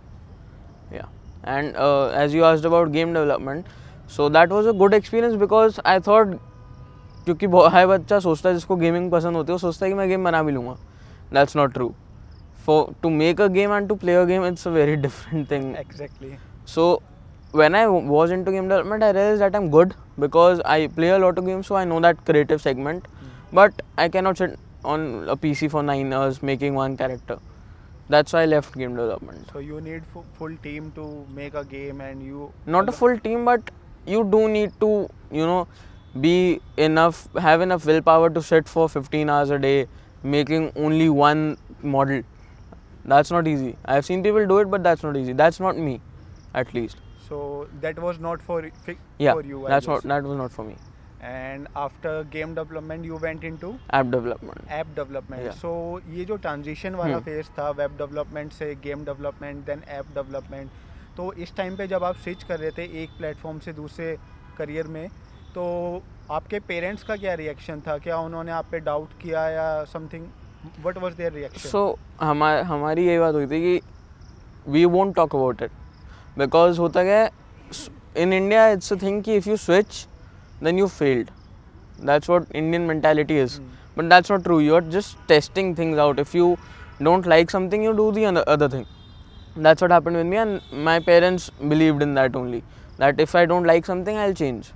Yeah, 0.92 1.08
and 1.44 1.75
uh, 1.75 2.08
as 2.10 2.34
you 2.34 2.44
asked 2.44 2.66
about 2.66 2.92
game 2.92 3.14
development, 3.14 3.66
so 4.08 4.30
that 4.30 4.50
was 4.50 4.68
a 4.68 4.74
good 4.74 4.94
experience 4.94 5.36
because 5.46 5.80
I 5.86 6.00
thought 6.10 6.38
क्योंकि 7.25 7.48
हर 7.74 7.86
बच्चा 7.88 8.20
सोचता 8.20 8.50
है 8.50 8.56
जिसको 8.56 8.75
gaming 8.75 9.10
पसंद 9.12 9.36
होती 9.36 9.52
है 9.52 9.54
वो 9.54 9.58
सोचता 9.60 9.86
है 9.86 9.92
कि 9.92 9.98
मैं 9.98 10.08
गेम 10.10 10.24
बना 10.24 10.42
भी 10.44 10.52
लूँगा 10.52 10.75
that's 11.34 11.56
not 11.58 11.74
true 11.74 11.94
for 12.66 12.94
to 13.04 13.10
make 13.10 13.42
a 13.42 13.48
game 13.56 13.74
and 13.74 13.88
to 13.90 13.96
play 14.04 14.16
a 14.16 14.24
game 14.25 14.46
it's 14.46 14.68
a 14.68 14.72
very 14.72 14.96
different 14.96 15.50
thing 15.52 15.74
exactly 15.75 16.30
so 16.75 16.86
when 17.62 17.75
I 17.75 17.88
was 17.88 18.31
into 18.31 18.51
game 18.51 18.67
development, 18.67 19.03
I 19.03 19.12
realized 19.12 19.41
that 19.41 19.55
I'm 19.55 19.69
good 19.69 19.95
because 20.19 20.62
I 20.65 20.88
play 20.88 21.09
a 21.09 21.19
lot 21.19 21.38
of 21.38 21.45
games, 21.45 21.67
so 21.67 21.75
I 21.75 21.85
know 21.85 22.00
that 22.01 22.24
creative 22.25 22.62
segment. 22.62 23.05
Hmm. 23.07 23.27
But 23.53 23.81
I 23.97 24.09
cannot 24.09 24.38
sit 24.38 24.59
on 24.83 25.27
a 25.29 25.35
PC 25.35 25.69
for 25.71 25.83
nine 25.83 26.12
hours 26.13 26.41
making 26.43 26.75
one 26.75 26.97
character. 26.97 27.38
That's 28.09 28.33
why 28.33 28.43
I 28.43 28.45
left 28.45 28.75
game 28.77 28.95
development. 28.95 29.50
so 29.51 29.59
you 29.67 29.81
need 29.81 30.05
fu- 30.05 30.24
full 30.39 30.55
team 30.65 30.91
to 30.97 31.05
make 31.33 31.55
a 31.55 31.63
game 31.65 32.01
and 32.01 32.21
you 32.24 32.51
Not 32.65 32.89
a 32.89 32.91
full 32.91 33.17
team, 33.19 33.45
but 33.45 33.71
you 34.05 34.24
do 34.24 34.47
need 34.47 34.74
to, 34.81 35.09
you 35.31 35.45
know, 35.51 35.67
be 36.21 36.62
enough, 36.77 37.27
have 37.35 37.62
enough 37.62 37.85
willpower 37.85 38.29
to 38.29 38.43
sit 38.43 38.69
for 38.69 38.88
15 38.88 39.29
hours 39.29 39.50
a 39.50 39.57
day 39.57 39.88
making 40.24 40.71
only 40.75 41.09
one 41.09 41.57
model. 41.81 42.21
That's 43.05 43.31
not 43.31 43.47
easy. 43.47 43.75
I've 43.85 44.05
seen 44.05 44.21
people 44.21 44.45
do 44.45 44.59
it, 44.59 44.69
but 44.69 44.83
that's 44.83 45.03
not 45.03 45.17
easy. 45.17 45.33
That's 45.33 45.59
not 45.59 45.77
me, 45.77 46.00
at 46.53 46.74
least. 46.74 46.97
So 47.27 47.38
that 47.84 48.00
was 48.00 48.20
not 48.24 48.41
for 48.48 48.58
Yeah, 49.20 49.34
for 49.34 49.44
you 49.51 49.65
I 49.65 49.70
that's 49.70 49.86
guess. 49.88 50.03
not 50.05 50.12
that 50.13 50.27
was 50.32 50.38
not 50.44 50.51
for 50.60 50.65
me. 50.65 50.75
and 51.27 51.67
after 51.82 52.12
game 52.34 52.51
development 52.58 53.05
you 53.10 53.20
went 53.22 53.46
into 53.50 53.70
App 54.00 54.10
development. 54.15 54.67
App 54.79 54.88
development 54.96 55.51
so 55.62 55.72
ये 56.15 56.25
जो 56.32 56.36
transition 56.44 56.96
वाला 56.96 57.15
Hmm. 57.17 57.25
Phase 57.25 57.48
था 57.58 57.70
web 57.79 57.96
development 57.98 58.51
से 58.53 58.74
game 58.84 59.05
development 59.05 59.65
then 59.65 59.82
app 60.00 60.13
development 60.15 60.70
तो 61.17 61.32
इस 61.46 61.55
time 61.58 61.75
पे 61.77 61.88
जब 61.94 62.03
आप 62.03 62.15
स्विच 62.24 62.44
कर 62.50 62.60
रहे 62.60 62.72
थे 62.77 62.84
एक 63.03 63.17
प्लेटफॉर्म 63.17 63.60
से 63.67 63.74
दूसरे 63.74 64.15
करियर 64.58 64.88
में 64.98 65.08
तो 65.55 65.63
आपके 66.39 66.60
पेरेंट्स 66.67 67.03
का 67.03 67.15
क्या 67.24 67.34
रिएक्शन 67.41 67.82
था 67.88 67.98
क्या 68.05 68.17
उन्होंने 68.27 68.51
आप 68.51 68.67
पे 68.72 68.79
डाउट 68.89 69.10
किया 69.22 69.48
या 69.50 69.67
something 69.94 70.27
what 70.82 70.98
was 71.03 71.13
their 71.15 71.32
reaction 71.34 71.70
so 71.70 71.84
हमारे 72.22 72.62
हमारी 72.74 73.05
यही 73.08 73.20
बात 73.20 73.34
हुई 73.36 73.48
थी 73.55 73.62
कि 73.65 73.82
we 74.75 74.86
won't 74.94 75.13
talk 75.22 75.34
about 75.39 75.60
it 75.65 75.72
because 76.38 76.77
hota 76.77 77.04
क्या 77.04 77.20
है 77.24 77.32
in 78.24 78.34
India 78.34 78.68
it's 78.74 78.92
a 78.92 78.98
thing 78.98 79.22
कि 79.24 79.38
if 79.38 79.48
you 79.48 79.58
switch 79.58 80.06
then 80.68 80.77
you 80.77 80.88
failed 80.88 81.32
that's 82.10 82.27
what 82.27 82.48
Indian 82.54 82.86
mentality 82.88 83.38
is 83.38 83.60
but 83.96 84.10
that's 84.10 84.30
not 84.30 84.44
true 84.44 84.60
you're 84.60 84.86
just 84.96 85.18
testing 85.27 85.74
things 85.75 85.98
out 85.98 86.20
if 86.20 86.34
you 86.36 86.58
don't 87.08 87.25
like 87.34 87.50
something 87.50 87.84
you 87.84 87.94
do 88.01 88.12
the 88.18 88.25
other- 88.32 88.46
other 88.56 88.70
thing 88.70 88.86
that's 89.68 89.82
what 89.82 89.92
happened 89.92 90.18
with 90.18 90.25
me 90.34 90.38
and 90.38 90.62
my 90.89 91.00
parents 91.00 91.50
believed 91.74 92.01
in 92.08 92.13
that 92.20 92.36
only 92.36 92.63
that 93.04 93.20
if 93.25 93.36
i 93.42 93.46
don't 93.51 93.70
like 93.74 93.86
something 93.92 94.18
i'll 94.24 94.34
change 94.42 94.72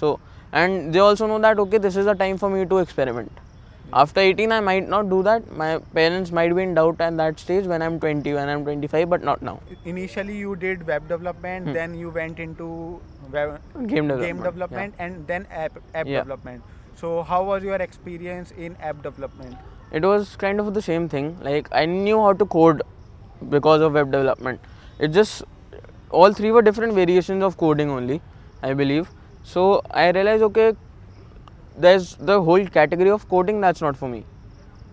so 0.00 0.18
and 0.52 0.92
they 0.94 0.98
also 1.08 1.26
know 1.26 1.38
that 1.46 1.58
okay 1.66 1.78
this 1.78 1.96
is 1.96 2.06
the 2.12 2.14
time 2.14 2.36
for 2.42 2.50
me 2.50 2.64
to 2.72 2.78
experiment 2.78 3.44
after 3.92 4.20
18 4.20 4.52
i 4.52 4.60
might 4.60 4.88
not 4.88 5.08
do 5.08 5.22
that. 5.22 5.50
My 5.56 5.78
parents 5.94 6.30
might 6.30 6.54
be 6.54 6.62
in 6.62 6.74
doubt 6.74 7.00
at 7.00 7.16
that 7.16 7.40
stage 7.40 7.66
when 7.66 7.82
i'm 7.82 7.98
20 7.98 8.34
when 8.34 8.48
i'm 8.48 8.64
25 8.64 9.08
but 9.08 9.22
not 9.22 9.42
now. 9.42 9.60
Initially, 9.84 10.36
you 10.36 10.56
did 10.56 10.86
web 10.86 11.08
development, 11.08 11.66
hmm. 11.66 11.72
then 11.72 11.94
you 11.94 12.10
went 12.10 12.38
into 12.38 13.00
web, 13.32 13.60
game 13.86 14.08
development, 14.08 14.20
game 14.20 14.42
development, 14.42 14.94
and 14.98 15.26
then 15.26 15.46
app, 15.50 15.78
app 15.94 16.06
Yeah. 16.06 16.20
development. 16.20 16.62
So, 16.96 17.22
how 17.22 17.44
was 17.44 17.62
your 17.62 17.76
experience 17.76 18.50
in 18.52 18.76
app 18.76 19.02
development? 19.02 19.56
it 19.90 20.02
was 20.04 20.36
kind 20.36 20.60
of 20.60 20.74
the 20.74 20.82
same 20.82 21.08
thing. 21.08 21.36
Like 21.40 21.68
i 21.72 21.84
knew 21.86 22.18
how 22.20 22.32
to 22.32 22.44
code 22.44 22.82
because 23.48 23.80
of 23.80 23.94
web 23.94 24.10
development. 24.12 24.60
It 24.98 25.08
just 25.08 25.42
all 26.10 26.32
three 26.32 26.50
were 26.50 26.62
different 26.62 26.94
variations 26.94 27.42
of 27.42 27.56
coding 27.56 27.90
only 27.90 28.20
i 28.62 28.74
believe. 28.74 29.08
So 29.44 29.82
i 29.90 30.10
realized 30.10 30.42
okay 30.42 30.74
there's 31.86 32.08
the 32.30 32.36
whole 32.48 32.66
category 32.76 33.10
of 33.16 33.28
coding 33.34 33.60
that's 33.66 33.82
not 33.86 33.96
for 34.02 34.08
me 34.16 34.20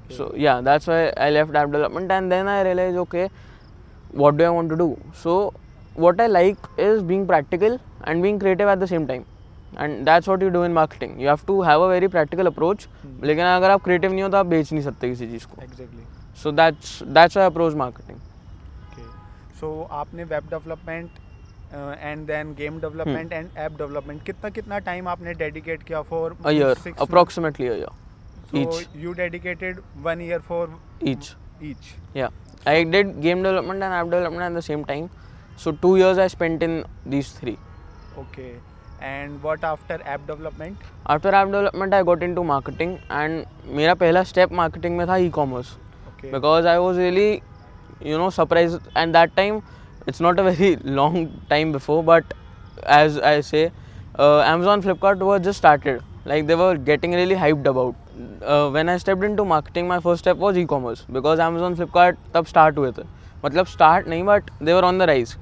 Okay. 0.06 0.16
so 0.18 0.26
yeah 0.46 0.58
that's 0.66 0.88
why 0.90 0.98
i 1.26 1.30
left 1.36 1.56
app 1.62 1.70
development 1.76 2.12
and 2.16 2.32
then 2.32 2.48
i 2.56 2.58
realized 2.66 2.98
okay 3.04 3.24
what 4.24 4.38
do 4.38 4.44
i 4.50 4.50
want 4.58 4.70
to 4.74 4.76
do 4.82 4.90
so 5.22 5.38
what 6.06 6.20
i 6.26 6.28
like 6.34 6.68
is 6.90 7.02
being 7.12 7.24
practical 7.32 7.80
and 8.04 8.22
being 8.28 8.38
creative 8.44 8.68
at 8.74 8.80
the 8.84 8.90
same 8.92 9.08
time 9.14 9.26
and 9.84 10.06
that's 10.10 10.28
what 10.32 10.42
you 10.48 10.52
do 10.58 10.62
in 10.68 10.74
marketing 10.80 11.20
you 11.20 11.28
have 11.28 11.46
to 11.48 11.56
have 11.70 11.82
a 11.82 11.88
very 11.94 12.10
practical 12.18 12.48
approach 12.54 12.86
लेकिन 13.30 13.46
अगर 13.46 13.72
आप 13.72 13.82
creative 13.88 14.12
नहीं 14.12 14.24
हो 14.24 14.30
तो 14.30 14.38
आप 14.38 14.46
बेच 14.54 14.72
नहीं 14.74 14.84
सकते 14.84 15.10
किसी 15.10 15.28
चीज़ 15.32 15.48
को 15.54 15.62
Exactly. 15.66 16.06
so 16.44 16.52
that's 16.62 16.94
that's 17.18 17.36
why 17.40 17.44
I 17.48 17.52
approach 17.54 17.76
marketing 17.82 18.22
Okay. 18.92 19.08
So, 19.60 19.72
आपने 20.02 20.26
web 20.36 20.50
development 20.54 21.20
and 21.74 22.26
then 22.28 22.54
game 22.54 22.80
development 22.80 23.34
and 23.34 23.50
app 23.58 23.78
development 23.78 24.24
कितना 24.24 24.50
कितना 24.50 24.80
टाइम 24.88 25.08
आपने 25.08 25.34
डेडिकेट 25.34 25.84
किया 25.84 26.02
for 26.04 26.36
year 26.46 26.94
approximately 27.00 27.68
year 27.68 28.58
each 28.58 28.88
you 28.96 29.14
dedicated 29.14 29.80
1 30.06 30.22
year 30.22 30.40
for 30.40 30.78
each 31.04 31.34
each 31.64 31.94
या 32.16 32.30
I 32.68 32.84
did 32.86 33.20
game 33.22 33.44
development 33.44 33.84
and 33.84 33.94
app 33.94 34.10
development 34.12 34.44
at 34.44 34.58
the 34.58 34.62
same 34.64 34.84
time 34.84 35.08
so 35.60 35.72
2 35.86 35.98
years 35.98 36.20
I 36.20 36.30
spent 36.30 36.64
in 36.64 36.84
these 37.08 37.34
3 37.44 37.56
okay 38.20 38.48
and 39.02 39.40
what 39.42 39.66
after 39.66 40.02
app 40.04 40.28
development 40.28 40.78
after 41.08 41.34
app 41.36 41.48
development 41.48 41.94
I 41.94 42.04
got 42.04 42.24
into 42.24 42.44
marketing 42.44 42.96
and 43.12 43.44
मेरा 43.76 43.94
पहला 43.96 44.24
step 44.24 44.54
marketing 44.54 44.98
में 44.98 45.08
था 45.08 45.16
e-commerce 45.18 45.76
because 46.24 46.68
I 46.68 46.78
was 46.78 46.98
really 46.98 47.32
you 48.04 48.18
know 48.18 48.30
surprise 48.30 48.78
and 48.98 49.14
that 49.14 49.36
time 49.36 49.60
it's 50.08 50.22
not 50.22 50.40
a 50.40 50.44
very 50.44 50.76
long 50.86 51.28
time 51.50 51.74
before 51.74 52.04
but 52.06 52.34
as 52.92 53.20
I 53.20 53.42
say 53.42 53.66
Amazon 54.18 54.82
Flipkart 54.82 55.22
was 55.22 55.42
just 55.44 55.58
started 55.58 56.02
like 56.28 56.46
they 56.48 56.54
were 56.54 56.78
getting 56.86 57.14
really 57.16 57.36
hype 57.36 57.68
about 57.68 57.96
when 58.74 58.90
I 58.90 59.00
step 59.00 59.24
into 59.36 59.44
marketing 59.46 59.88
my 59.88 60.00
first 60.00 60.24
step 60.24 60.38
was 60.40 60.60
e-commerce 60.66 61.06
because 61.12 61.42
Amazon 61.42 61.76
Flipkart 61.76 62.18
तब 62.34 62.46
start 62.46 62.78
हुए 62.78 62.92
थे. 62.92 63.04
मतलब 63.46 63.66
start 63.66 64.08
नहीं 64.08 64.24
but 64.24 64.50
they 64.64 64.74
were 64.74 64.84
on 64.84 65.00
the 65.00 65.02
rise 65.10 65.36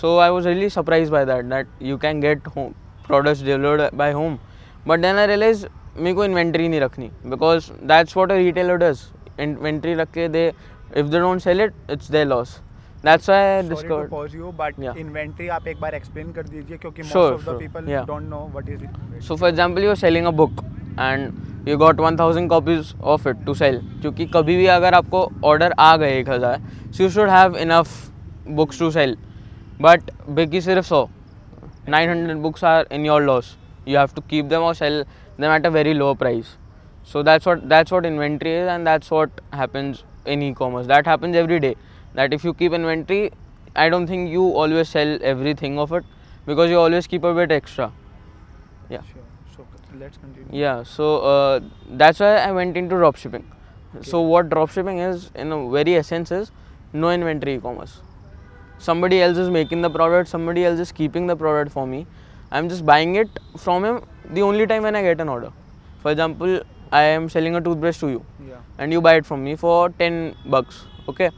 so 0.00 0.18
I 0.18 0.30
was 0.30 0.48
really 0.48 0.68
surprise 0.70 1.10
by 1.10 1.24
that 1.26 1.44
that 1.44 1.68
you 1.82 1.96
can 1.98 2.20
get 2.20 2.46
home 2.56 2.72
products 3.06 3.42
delivered 3.42 3.94
by 3.96 4.12
home 4.12 4.38
but 4.86 5.00
then 5.00 5.16
I 5.16 5.26
realize 5.26 5.66
मेरे 5.96 6.14
को 6.14 6.24
inventory 6.24 6.68
नहीं 6.68 6.80
रखनी 6.80 7.10
because 7.26 7.70
that's 7.88 8.16
what 8.16 8.32
a 8.32 8.36
retailer 8.36 8.76
does 8.76 9.00
inventory 9.40 9.94
रख 9.94 10.10
के 10.12 10.28
they 10.28 10.46
if 10.96 11.06
they 11.06 11.18
don't 11.18 11.40
sell 11.40 11.60
it 11.60 11.74
it's 11.90 12.10
they 12.10 12.24
loss 12.24 12.58
that's 13.04 13.28
why 13.30 14.06
pause 14.10 14.34
you, 14.34 14.50
but 14.58 14.78
Yeah. 14.84 15.00
inventory 15.00 15.48
आप 15.56 15.66
एक 15.68 15.80
बार 15.80 15.94
explain 15.98 16.34
कर 16.36 16.46
दीजिए 16.48 16.76
क्योंकि 16.76 17.02
most 17.02 17.12
Sure, 17.12 17.32
of 17.32 17.40
the 17.40 17.50
sure. 17.50 17.58
people 17.62 17.90
Yeah. 17.94 18.06
don't 18.10 18.30
know 18.34 18.44
what 18.54 18.70
is 18.76 18.84
it. 18.86 19.24
So 19.28 19.36
for 19.42 19.48
example, 19.48 19.86
you're 19.86 20.00
selling 20.04 20.28
a 20.30 20.32
book 20.40 20.62
and 21.08 21.68
you 21.70 21.76
got 21.82 22.00
1000 22.06 22.48
copies 22.52 22.94
of 23.14 23.26
it 23.32 23.44
to 23.48 23.54
sell. 23.60 23.80
क्योंकि 24.02 24.26
कभी 24.36 24.56
भी 24.56 24.66
अगर 24.76 24.94
आपको 24.94 25.22
order 25.52 25.70
आ 25.78 25.96
गए 25.96 26.18
एक 26.18 26.28
हज़ार 26.30 26.60
so 26.92 27.04
you 27.04 27.10
should 27.18 27.34
have 27.34 27.60
enough 27.66 27.94
books 28.60 28.80
to 28.84 28.90
sell. 28.98 29.14
But 29.86 30.10
बिकी 30.40 30.60
सिर्फ़ 30.60 30.92
100 30.92 31.08
900 31.94 32.42
books 32.42 32.62
are 32.72 32.82
in 32.98 33.08
your 33.10 33.20
loss. 33.30 33.56
You 33.86 33.96
have 33.96 34.14
to 34.18 34.22
keep 34.32 34.48
them 34.48 34.68
or 34.68 34.74
sell 34.74 35.00
them 35.38 35.50
at 35.50 35.66
a 35.66 35.70
very 35.70 35.94
low 36.02 36.14
price. 36.14 36.52
So 37.14 37.22
that's 37.22 37.46
what 37.46 37.68
that's 37.68 37.92
what 37.92 38.06
inventory 38.06 38.54
is 38.60 38.68
and 38.74 38.86
that's 38.86 39.10
what 39.10 39.42
happens 39.62 40.04
in 40.34 40.42
e-commerce. 40.42 40.86
That 40.86 41.06
happens 41.06 41.36
every 41.36 41.58
day. 41.60 41.74
That 42.14 42.32
if 42.32 42.44
you 42.44 42.54
keep 42.54 42.72
inventory, 42.72 43.32
I 43.76 43.88
don't 43.88 44.06
think 44.06 44.30
you 44.30 44.42
always 44.42 44.88
sell 44.88 45.18
everything 45.22 45.78
of 45.78 45.92
it 45.92 46.04
because 46.46 46.70
you 46.70 46.78
always 46.78 47.06
keep 47.06 47.24
a 47.24 47.34
bit 47.34 47.50
extra. 47.50 47.92
Yeah. 48.88 49.00
Sure. 49.12 49.22
So 49.56 49.66
let's 49.98 50.16
continue. 50.16 50.48
Yeah, 50.50 50.82
so 50.82 51.18
uh, 51.18 51.60
that's 51.90 52.20
why 52.20 52.36
I 52.36 52.52
went 52.52 52.76
into 52.76 52.94
dropshipping. 52.96 53.44
So 54.02 54.20
what 54.22 54.48
dropshipping 54.48 55.08
is, 55.08 55.30
in 55.34 55.52
a 55.52 55.68
very 55.70 55.96
essence, 55.96 56.30
is 56.32 56.50
no 56.92 57.10
inventory 57.10 57.54
e-commerce. 57.56 58.00
Somebody 58.78 59.22
else 59.22 59.38
is 59.38 59.50
making 59.50 59.82
the 59.82 59.90
product, 59.90 60.28
somebody 60.28 60.64
else 60.64 60.80
is 60.80 60.90
keeping 60.92 61.26
the 61.26 61.36
product 61.36 61.72
for 61.72 61.86
me. 61.86 62.06
I'm 62.50 62.68
just 62.68 62.84
buying 62.84 63.14
it 63.16 63.28
from 63.56 63.84
him 63.84 64.02
the 64.30 64.42
only 64.42 64.66
time 64.66 64.82
when 64.82 64.96
I 64.96 65.02
get 65.02 65.20
an 65.20 65.28
order. 65.28 65.52
For 66.02 66.10
example, 66.10 66.60
I 66.92 67.02
am 67.02 67.28
selling 67.28 67.56
a 67.56 67.60
toothbrush 67.60 67.98
to 67.98 68.08
you, 68.08 68.24
Yeah. 68.46 68.56
and 68.78 68.92
you 68.92 69.00
buy 69.00 69.14
it 69.14 69.26
from 69.26 69.42
me 69.44 69.54
for 69.56 69.90
10 69.90 70.36
bucks. 70.46 70.84
Okay. 71.08 71.30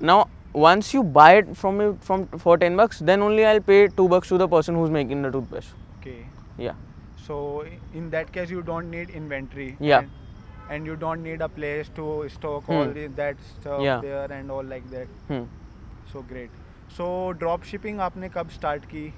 Now, 0.00 0.28
once 0.52 0.94
you 0.94 1.02
buy 1.02 1.34
it 1.36 1.56
from 1.56 1.78
me 1.78 1.94
from 2.00 2.26
for 2.38 2.56
10 2.58 2.76
bucks, 2.76 2.98
then 3.00 3.22
only 3.22 3.44
I'll 3.44 3.60
pay 3.60 3.88
2 3.88 4.08
bucks 4.08 4.28
to 4.28 4.38
the 4.38 4.48
person 4.48 4.74
who's 4.74 4.90
making 4.90 5.22
the 5.22 5.30
toothbrush. 5.30 5.66
Okay. 6.00 6.26
Yeah. 6.58 6.74
So 7.26 7.64
in 7.94 8.10
that 8.10 8.32
case, 8.32 8.50
you 8.50 8.62
don't 8.62 8.90
need 8.90 9.10
inventory. 9.10 9.76
Yeah. 9.80 10.00
And, 10.00 10.10
and 10.70 10.86
you 10.86 10.96
don't 10.96 11.22
need 11.22 11.40
a 11.40 11.48
place 11.48 11.88
to 11.96 12.28
stock 12.28 12.64
Hmm. 12.64 12.72
all 12.72 12.84
the, 12.86 13.06
that 13.22 13.36
stuff 13.60 13.80
Yeah. 13.82 14.00
there 14.00 14.30
and 14.32 14.50
all 14.50 14.62
like 14.62 14.88
that. 14.90 15.06
Hmm. 15.28 15.44
So 16.12 16.22
great. 16.22 16.50
So 16.96 17.32
drop 17.32 17.64
shipping 17.64 17.98
आपने 18.00 18.28
कब 18.34 18.50
start 18.58 18.84
की? 18.94 19.12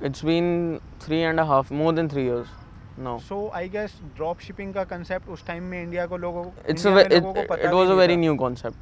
It's 0.00 0.22
been 0.22 0.80
three 1.00 1.22
and 1.22 1.40
a 1.40 1.44
half, 1.44 1.70
more 1.70 1.92
than 1.92 2.08
three 2.08 2.24
years 2.24 2.48
now. 2.96 3.18
So 3.28 3.50
I 3.50 3.66
guess 3.68 3.94
drop 4.16 4.40
shipping 4.40 4.72
का 4.74 4.88
concept 4.88 5.28
उस 5.28 5.44
time 5.46 5.70
में 5.72 5.82
India 5.82 6.06
को 6.06 6.16
लोगों 6.16 6.44
It's 6.66 6.84
a 6.84 6.90
में 6.90 7.04
it, 7.04 7.12
it 7.12 7.74
was 7.74 7.90
a 7.90 7.96
very 7.96 8.16
new 8.16 8.36
concept. 8.36 8.76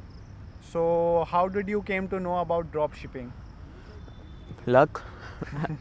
So 0.72 1.26
how 1.28 1.48
did 1.48 1.68
you 1.68 1.82
came 1.82 2.08
to 2.08 2.20
know 2.20 2.38
about 2.38 2.72
drop 2.72 2.94
shipping? 2.94 3.32
Luck. 4.66 5.02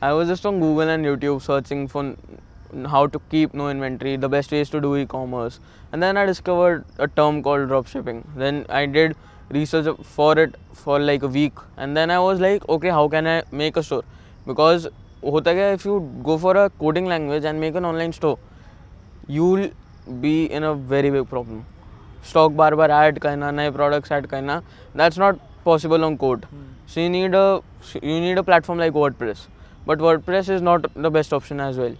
I 0.01 0.13
was 0.13 0.27
just 0.27 0.46
on 0.46 0.60
Google 0.60 0.89
and 0.89 1.06
YouTube 1.06 1.41
searching 1.41 1.88
for 1.88 2.03
n- 2.03 2.86
how 2.86 3.06
to 3.08 3.20
keep 3.30 3.53
no 3.53 3.70
inventory, 3.70 4.15
the 4.15 4.30
best 4.30 4.51
ways 4.51 4.70
to 4.72 4.82
do 4.82 4.96
e-commerce, 4.96 5.60
and 5.91 6.01
then 6.01 6.18
I 6.18 6.25
discovered 6.25 6.86
a 6.98 7.08
term 7.08 7.44
called 7.44 7.70
dropshipping. 7.70 8.24
Then 8.36 8.65
I 8.70 8.86
did 8.86 9.15
research 9.50 9.96
for 10.03 10.39
it 10.39 10.56
for 10.74 11.00
like 11.00 11.22
a 11.22 11.27
week, 11.27 11.53
and 11.77 11.96
then 11.96 12.10
I 12.10 12.20
was 12.20 12.39
like, 12.39 12.68
okay, 12.68 12.89
how 12.89 13.08
can 13.08 13.27
I 13.27 13.44
make 13.51 13.77
a 13.77 13.84
store? 13.84 14.03
Because 14.48 14.88
होता 15.24 15.53
क्या 15.53 15.65
है, 15.65 15.74
if 15.75 15.86
you 15.86 15.96
go 16.24 16.38
for 16.38 16.58
a 16.58 16.70
coding 16.82 17.06
language 17.06 17.44
and 17.46 17.60
make 17.60 17.75
an 17.75 17.86
online 17.86 18.12
store, 18.12 18.39
you'll 19.27 19.70
be 20.20 20.46
in 20.46 20.63
a 20.63 20.74
very 20.74 21.12
big 21.12 21.30
problem. 21.30 21.65
Stock 22.26 22.52
बार 22.52 22.75
बार 22.75 22.90
add 22.92 23.18
करना 23.18 23.50
नए 23.50 23.71
products 23.71 24.12
add 24.12 24.26
करना 24.26 24.61
that's 24.97 25.18
not 25.18 25.38
possible 25.64 26.04
on 26.04 26.16
code 26.16 26.45
so 26.88 27.00
you 27.00 27.09
need 27.11 27.35
you 27.35 28.21
need 28.21 28.38
a 28.38 28.42
platform 28.42 28.80
like 28.80 28.95
WordPress 29.14 29.47
but 29.88 30.00
WordPress 30.23 30.50
is 30.50 30.62
not 30.62 30.87
the 30.99 31.12
best 31.12 31.35
option 31.35 31.61
as 31.61 31.78
well 31.78 31.97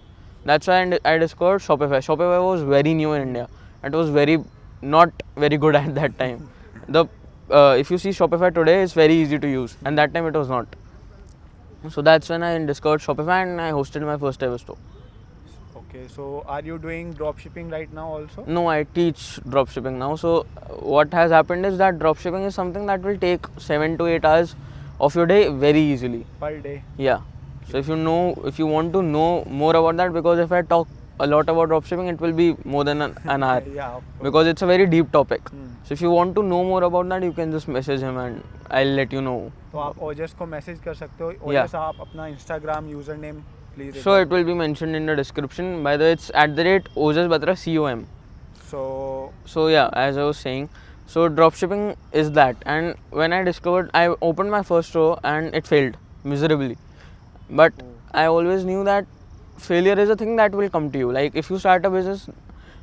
that's 0.47 0.69
why 0.69 0.77
I 0.77 0.99
I 1.05 1.19
discover 1.19 1.57
Shopify 1.59 2.01
Shopify 2.01 2.37
was 2.39 2.63
very 2.65 2.93
new 2.93 3.15
in 3.15 3.21
India 3.21 3.47
and 3.85 3.95
was 3.95 4.11
very 4.11 4.37
not 4.85 5.23
very 5.37 5.57
good 5.57 5.75
at 5.75 5.89
that 5.91 6.17
time 6.17 6.39
the 6.91 7.07
if 7.79 7.91
you 7.91 7.97
see 7.97 8.13
Shopify 8.13 8.49
today 8.49 8.81
is 8.83 8.93
very 8.97 9.21
easy 9.21 9.37
to 9.37 9.47
use 9.47 9.75
and 9.87 9.97
that 9.97 10.13
time 10.13 10.27
it 10.27 10.35
was 10.35 10.49
not 10.51 10.75
so 11.85 12.01
that's 12.01 12.31
when 12.31 12.43
I 12.43 12.59
discovered 12.65 13.01
Shopify 13.01 13.41
and 13.41 13.59
I 13.59 13.71
hosted 13.71 14.03
my 14.03 14.17
first 14.17 14.39
time 14.39 14.57
store 14.57 14.96
Okay, 15.89 16.05
so 16.13 16.43
are 16.45 16.61
you 16.61 16.77
doing 16.77 17.13
drop 17.13 17.39
shipping 17.39 17.69
right 17.69 17.91
now 17.93 18.07
also? 18.07 18.43
No, 18.45 18.67
I 18.67 18.83
teach 18.83 19.39
dropshipping 19.47 19.93
now. 19.93 20.17
So 20.17 20.45
uh, 20.57 20.73
what 20.95 21.13
has 21.13 21.31
happened 21.31 21.65
is 21.65 21.77
that 21.77 21.97
dropshipping 21.97 22.45
is 22.45 22.55
something 22.55 22.85
that 22.87 23.01
will 23.01 23.17
take 23.17 23.45
seven 23.57 23.97
to 23.99 24.05
eight 24.07 24.25
hours 24.25 24.53
of 24.99 25.15
your 25.15 25.25
day 25.25 25.47
very 25.47 25.79
easily. 25.79 26.25
Per 26.41 26.59
day. 26.59 26.83
Yeah. 26.97 27.21
So 27.71 27.77
if 27.77 27.87
you 27.87 27.95
know, 27.95 28.33
if 28.43 28.59
you 28.59 28.67
want 28.67 28.91
to 28.93 29.01
know 29.01 29.45
more 29.45 29.77
about 29.77 29.95
that, 29.95 30.11
because 30.11 30.39
if 30.39 30.51
I 30.51 30.61
talk 30.61 30.89
a 31.21 31.25
lot 31.25 31.47
about 31.47 31.69
dropshipping, 31.69 32.11
it 32.11 32.19
will 32.19 32.33
be 32.33 32.57
more 32.65 32.83
than 32.83 33.01
an, 33.01 33.17
an 33.23 33.43
hour 33.43 33.63
Yeah, 33.73 34.01
because 34.21 34.45
it's 34.47 34.61
a 34.61 34.67
very 34.67 34.85
deep 34.87 35.11
topic. 35.13 35.47
Hmm. 35.47 35.67
So 35.85 35.93
if 35.93 36.01
you 36.01 36.11
want 36.11 36.35
to 36.35 36.43
know 36.43 36.65
more 36.65 36.83
about 36.83 37.07
that, 37.09 37.23
you 37.23 37.31
can 37.31 37.51
just 37.51 37.69
message 37.69 38.01
him 38.01 38.17
and 38.17 38.43
I'll 38.69 38.95
let 39.01 39.13
you 39.13 39.21
know. 39.21 39.51
तो 39.71 39.79
आप 39.79 39.99
ओजस 40.03 40.33
को 40.39 40.45
message 40.45 40.79
कर 40.83 40.93
सकते 40.93 41.23
हो 41.23 41.33
ओजस 41.49 41.75
आप 41.75 42.01
अपना 42.01 42.27
Instagram 42.27 42.89
user 42.89 43.15
name 43.17 43.41
please? 43.77 43.95
It 43.95 44.29
will 44.29 44.43
be 44.43 44.53
mentioned 44.53 44.95
in 44.95 45.05
the 45.05 45.15
description. 45.15 45.83
By 45.83 45.97
the 45.97 46.05
way, 46.05 46.11
it's 46.13 46.31
at 46.33 46.55
the 46.55 46.63
rate 46.63 46.89
Ojas 46.95 47.27
Batra 47.33 47.55
com. 47.83 48.07
So. 48.65 49.33
So 49.45 49.67
yeah, 49.67 49.89
as 49.93 50.17
I 50.17 50.23
was 50.23 50.37
saying, 50.37 50.69
so 51.05 51.29
dropshipping 51.29 51.95
is 52.11 52.31
that. 52.31 52.57
And 52.65 52.95
when 53.11 53.33
I 53.33 53.43
discovered, 53.43 53.91
I 53.93 54.07
opened 54.21 54.51
my 54.51 54.63
first 54.63 54.89
store 54.89 55.19
and 55.23 55.53
it 55.55 55.67
failed 55.67 55.97
miserably. 56.23 56.77
But 57.49 57.77
mm. 57.77 57.93
I 58.11 58.25
always 58.25 58.65
knew 58.65 58.83
that 58.83 59.05
failure 59.57 59.99
is 59.99 60.09
a 60.09 60.15
thing 60.15 60.35
that 60.37 60.51
will 60.51 60.69
come 60.69 60.91
to 60.91 60.99
you. 60.99 61.11
Like 61.11 61.35
if 61.35 61.49
you 61.49 61.59
start 61.59 61.85
a 61.85 61.89
business, 61.89 62.29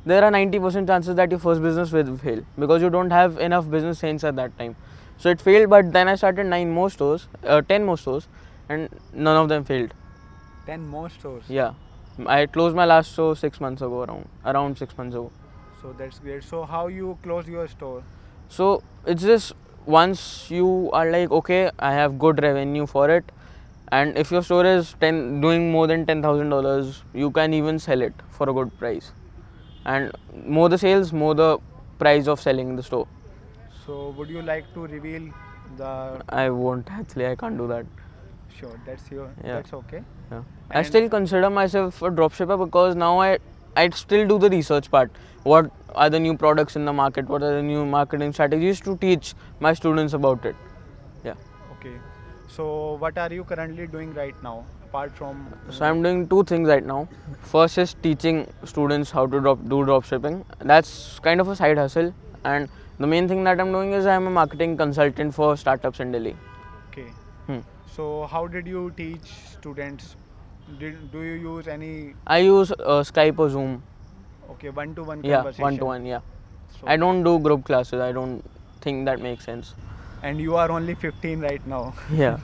there 0.05 0.23
are 0.23 0.31
90% 0.31 0.87
chances 0.87 1.15
that 1.15 1.31
your 1.31 1.39
first 1.39 1.61
business 1.61 1.91
will 1.91 2.17
fail 2.17 2.43
because 2.59 2.81
you 2.81 2.89
don't 2.89 3.11
have 3.11 3.37
enough 3.39 3.69
business 3.69 3.99
sense 3.99 4.23
at 4.23 4.35
that 4.35 4.57
time. 4.57 4.75
So 5.17 5.29
it 5.29 5.39
failed, 5.41 5.69
but 5.69 5.93
then 5.93 6.07
I 6.07 6.15
started 6.15 6.45
nine 6.47 6.71
more 6.71 6.89
stores, 6.89 7.27
uh, 7.43 7.61
10 7.61 7.85
more 7.85 7.97
stores, 7.97 8.27
and 8.67 8.89
none 9.13 9.37
of 9.37 9.49
them 9.49 9.63
failed. 9.63 9.93
10 10.65 10.87
more 10.87 11.09
stores 11.09 11.43
Yeah, 11.49 11.73
I 12.25 12.45
closed 12.45 12.75
my 12.75 12.85
last 12.85 13.11
store 13.13 13.35
six 13.35 13.59
months 13.61 13.81
ago, 13.81 14.03
around 14.03 14.27
around 14.45 14.77
six 14.77 14.97
months 14.97 15.15
ago. 15.15 15.31
so 15.81 15.93
that's 15.97 16.19
great 16.19 16.43
so 16.43 16.63
how 16.73 16.87
you 16.87 17.17
close 17.23 17.47
your 17.57 17.67
store 17.67 18.03
So 18.49 18.67
it's 19.13 19.23
just 19.23 19.53
once 19.93 20.21
you 20.49 20.67
are 20.99 21.09
like, 21.13 21.31
okay, 21.37 21.69
I 21.87 21.91
have 21.93 22.17
good 22.23 22.41
revenue 22.45 22.85
for 22.91 23.09
it, 23.15 23.31
and 23.97 24.17
if 24.23 24.31
your 24.35 24.41
store 24.47 24.65
is 24.71 24.93
ten 25.03 25.19
doing 25.45 25.67
more 25.75 25.85
than 25.91 26.05
ten 26.07 26.21
thousand 26.25 26.49
dollars, 26.55 27.03
you 27.23 27.29
can 27.37 27.53
even 27.57 27.77
sell 27.85 28.01
it 28.07 28.23
for 28.37 28.47
a 28.49 28.53
good 28.59 28.71
price, 28.79 29.11
and 29.85 30.11
more 30.57 30.69
the 30.75 30.79
sales, 30.85 31.11
more 31.23 31.35
the 31.41 31.49
price 31.99 32.27
of 32.35 32.41
selling 32.47 32.75
the 32.81 32.83
store. 32.91 33.07
so 33.85 33.95
would 34.17 34.29
you 34.35 34.41
like 34.41 34.71
to 34.75 34.87
reveal 34.93 35.27
the 35.77 35.91
I 36.29 36.49
won't 36.49 36.89
actually, 36.99 37.27
I 37.27 37.35
can't 37.43 37.57
do 37.57 37.67
that. 37.67 37.85
Sure 38.59 38.79
that's 38.85 39.11
your 39.11 39.27
Yeah. 39.43 39.55
that's 39.55 39.73
okay 39.79 40.01
Yeah. 40.31 40.43
I 40.71 40.81
still 40.83 41.09
consider 41.09 41.49
myself 41.49 42.01
a 42.01 42.09
dropshipper 42.19 42.57
because 42.65 42.95
now 42.95 43.11
I 43.19 43.37
I 43.77 43.89
still 43.89 44.27
do 44.27 44.37
the 44.39 44.49
research 44.49 44.89
part. 44.91 45.11
What 45.43 45.69
are 46.03 46.09
the 46.09 46.19
new 46.19 46.35
products 46.43 46.77
in 46.77 46.85
the 46.85 46.93
market? 46.93 47.27
What 47.33 47.43
are 47.43 47.53
the 47.55 47.61
new 47.61 47.85
marketing 47.85 48.31
strategies 48.37 48.79
to 48.85 48.95
teach 49.01 49.33
my 49.59 49.73
students 49.73 50.13
about 50.19 50.45
it? 50.45 50.55
Yeah. 51.23 51.33
okay 51.75 51.93
so 52.55 52.65
what 53.03 53.17
are 53.25 53.31
you 53.33 53.43
currently 53.43 53.87
doing 53.97 54.13
right 54.13 54.41
now 54.47 54.55
apart 54.95 55.11
from 55.19 55.45
So 55.69 55.85
I'm 55.85 56.01
doing 56.01 56.27
two 56.27 56.43
things 56.43 56.69
right 56.69 56.85
now. 56.85 57.07
First 57.53 57.77
is 57.77 57.93
teaching 58.01 58.41
students 58.63 59.11
how 59.11 59.25
to 59.27 59.39
drop, 59.39 59.67
do 59.67 59.83
drop 59.83 60.05
shipping. 60.05 60.45
That's 60.59 61.19
kind 61.19 61.41
of 61.41 61.49
a 61.49 61.55
side 61.55 61.77
hustle. 61.77 62.13
And 62.45 62.69
the 62.99 63.07
main 63.07 63.27
thing 63.27 63.43
that 63.43 63.59
I'm 63.59 63.71
doing 63.71 63.91
is 63.93 64.05
I'm 64.05 64.27
a 64.27 64.29
marketing 64.29 64.77
consultant 64.77 65.33
for 65.35 65.57
startups 65.57 65.99
in 65.99 66.11
Delhi. 66.13 66.35
Hmm. 67.95 68.01
so 68.01 68.27
how 68.27 68.47
did 68.47 68.67
you 68.67 68.91
teach 68.95 69.27
students 69.49 70.15
did, 70.79 71.11
do 71.11 71.21
you 71.21 71.33
use 71.33 71.67
any 71.67 72.13
I 72.27 72.39
use 72.39 72.71
uh, 72.71 73.03
Skype 73.03 73.39
or 73.39 73.49
Zoom. 73.49 73.81
okay 74.51 74.69
one 74.69 74.95
to 74.95 75.03
one 75.03 75.23
Yeah, 75.23 75.37
conversation 75.37 75.63
one 75.63 75.77
to 75.77 75.85
one. 75.85 76.05
Yeah. 76.05 76.19
So- 76.79 76.87
I 76.87 76.95
don't 76.97 77.23
do 77.23 77.39
group 77.39 77.65
classes. 77.65 78.01
I 78.01 78.11
don't 78.11 78.43
think 78.81 79.05
that 79.05 79.21
makes 79.21 79.45
sense. 79.45 79.73
and 80.23 80.39
you 80.41 80.55
are 80.55 80.71
only 80.71 80.93
15 80.95 81.41
right 81.41 81.65
now 81.67 81.81
Yeah. 82.19 82.37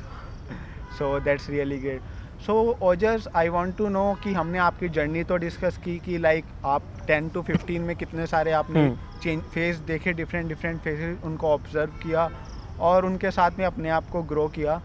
So 0.97 1.19
that's 1.25 1.49
really 1.49 1.77
great 1.79 2.01
so 2.45 2.53
Ojas 2.83 3.27
I 3.35 3.49
want 3.49 3.75
to 3.77 3.87
know 3.89 4.03
कि 4.23 4.33
हमने 4.33 4.57
आपकी 4.59 4.89
journey 4.97 5.23
तो 5.23 5.35
discuss 5.43 5.77
की 5.83 5.97
कि 6.05 6.17
like 6.17 6.45
आप 6.73 6.83
10 7.09 7.33
to 7.33 7.41
15 7.49 7.79
में 7.87 7.95
कितने 7.95 8.25
सारे 8.27 8.51
आपने 8.59 8.85
हम्म। 8.85 9.19
चेंज 9.23 9.41
फेस 9.53 9.77
देखे 9.87 10.13
डिफरेंट 10.13 10.47
डिफरेंट 10.47 10.81
फेसेस 10.81 11.23
उनको 11.25 11.47
ऑब्ज़र्व 11.53 11.91
किया 12.03 12.29
और 12.89 13.05
उनके 13.05 13.31
साथ 13.31 13.59
में 13.59 13.65
अपने 13.65 13.89
आप 13.99 14.09
को 14.11 14.21
ग्रो 14.33 14.47
किया 14.55 14.81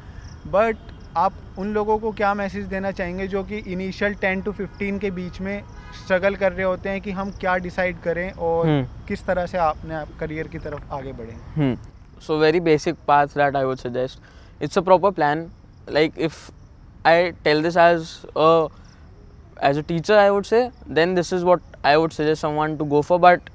बट 0.52 0.76
आप 1.16 1.32
उन 1.58 1.72
लोगों 1.74 1.98
को 1.98 2.10
क्या 2.12 2.32
मैसेज 2.34 2.64
देना 2.68 2.90
चाहेंगे 2.92 3.26
जो 3.28 3.42
कि 3.44 3.58
इनिशियल 3.72 4.14
टेन 4.20 4.40
टू 4.42 4.52
फिफ्टीन 4.52 4.98
के 4.98 5.10
बीच 5.10 5.40
में 5.40 5.62
स्ट्रगल 6.04 6.34
कर 6.36 6.52
रहे 6.52 6.64
होते 6.66 6.88
हैं 6.88 7.00
कि 7.00 7.10
हम 7.10 7.30
क्या 7.40 7.56
डिसाइड 7.66 8.00
करें 8.02 8.30
और 8.48 8.66
किस 9.08 9.24
तरह 9.26 9.46
से 9.46 9.58
आपने 9.58 9.94
आप 9.94 10.08
करियर 10.20 10.48
की 10.48 10.58
तरफ़ 10.58 10.92
आगे 10.94 11.12
बढ़ें? 11.12 11.76
So 12.22 12.38
very 12.38 12.60
basic 12.60 12.96
path 13.08 13.36
that 13.36 13.56
I 13.56 13.64
would 13.64 13.78
suggest 13.78 14.62
it's 14.62 14.78
a 14.78 14.80
proper 14.80 15.10
plan 15.10 15.46
like 15.92 16.18
if 16.18 16.36
I 17.06 17.30
tell 17.44 17.62
this 17.62 17.76
as 17.76 18.16
as 19.64 19.78
a 19.78 19.82
teacher 19.88 20.18
I 20.18 20.28
would 20.28 20.44
say 20.44 20.68
then 20.90 21.14
this 21.14 21.32
is 21.32 21.44
what 21.44 21.62
I 21.86 21.96
would 21.96 22.10
suggest 22.10 22.42
someone 22.60 22.76
to 22.76 22.84
go 22.84 23.00
for 23.02 23.18
but 23.20 23.50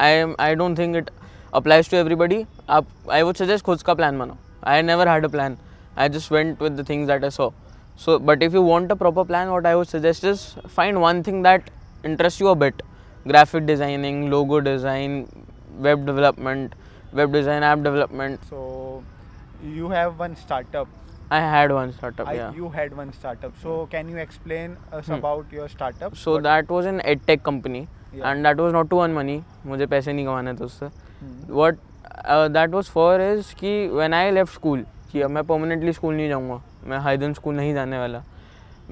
I 0.00 0.12
am 0.12 0.34
I 0.40 0.54
don't 0.54 0.78
think 0.78 0.96
it 0.96 1.10
applies 1.54 1.90
to 1.90 1.96
everybody 1.96 2.44
आप 2.70 2.86
I 3.12 3.22
would 3.22 3.36
suggest 3.36 3.64
खुद 3.64 3.82
का 3.82 3.94
plan 3.94 4.18
बनाओ. 4.18 4.36
I 4.66 4.82
never 4.82 5.08
had 5.08 5.24
a 5.24 5.28
plan 5.28 5.56
I 5.97 6.07
just 6.07 6.31
went 6.31 6.59
with 6.59 6.77
the 6.77 6.83
things 6.83 7.07
that 7.07 7.23
I 7.23 7.29
saw. 7.29 7.51
So, 7.95 8.19
but 8.19 8.41
if 8.41 8.53
you 8.53 8.61
want 8.61 8.91
a 8.91 8.95
proper 8.95 9.23
plan, 9.25 9.51
what 9.51 9.65
I 9.65 9.75
would 9.75 9.87
suggest 9.87 10.23
is 10.23 10.55
find 10.67 11.01
one 11.01 11.23
thing 11.23 11.41
that 11.43 11.69
interests 12.03 12.41
you 12.41 12.47
a 12.47 12.55
bit. 12.55 12.81
Graphic 13.27 13.65
designing, 13.65 14.31
logo 14.31 14.59
design, 14.59 15.27
web 15.77 16.05
development, 16.05 16.73
web 17.13 17.31
design, 17.31 17.61
app 17.61 17.83
development. 17.83 18.43
So 18.43 19.03
you 19.63 19.87
have 19.87 20.09
one 20.09 20.33
startup 20.33 20.87
I 21.33 21.35
had 21.35 21.71
one 21.71 21.91
startup, 21.91 22.27
I, 22.27 22.33
yeah. 22.33 22.57
you 22.57 22.67
had 22.73 22.91
one 22.97 23.11
startup. 23.11 23.51
So 23.63 23.89
can 23.95 24.09
you 24.09 24.17
explain 24.17 24.73
us 24.97 25.05
Hmm. 25.05 25.15
about 25.15 25.53
your 25.57 25.67
startup? 25.67 26.13
So 26.13 26.31
What- 26.31 26.43
that 26.43 26.67
was 26.67 26.89
an 26.91 26.99
edtech 27.13 27.41
company, 27.49 27.79
Yeah. 27.79 28.31
and 28.31 28.45
that 28.45 28.59
was 28.61 28.73
not 28.73 28.89
to 28.89 28.99
earn 29.01 29.15
money. 29.19 29.41
मुझे 29.65 29.85
पैसे 29.85 30.13
नहीं 30.13 30.25
कमाने 30.25 30.53
थे 30.53 30.63
उससे. 30.63 30.85
Hmm. 30.85 31.53
What 31.59 31.75
uh, 32.29 32.53
that 32.57 32.71
was 32.71 32.91
for 32.97 33.19
is 33.33 33.53
कि 33.53 33.89
when 33.89 34.13
I 34.13 34.39
left 34.39 34.53
school, 34.61 34.83
कि 35.12 35.20
अब 35.22 35.30
मैं 35.30 35.44
परमानेंटली 35.44 35.92
स्कूल 35.92 36.14
नहीं 36.14 36.28
जाऊँगा। 36.28 36.60
मैं 36.86 36.98
हाईदन 36.98 37.32
स्कूल 37.32 37.54
नहीं 37.56 37.74
जाने 37.74 37.98
वाला। 37.98 38.22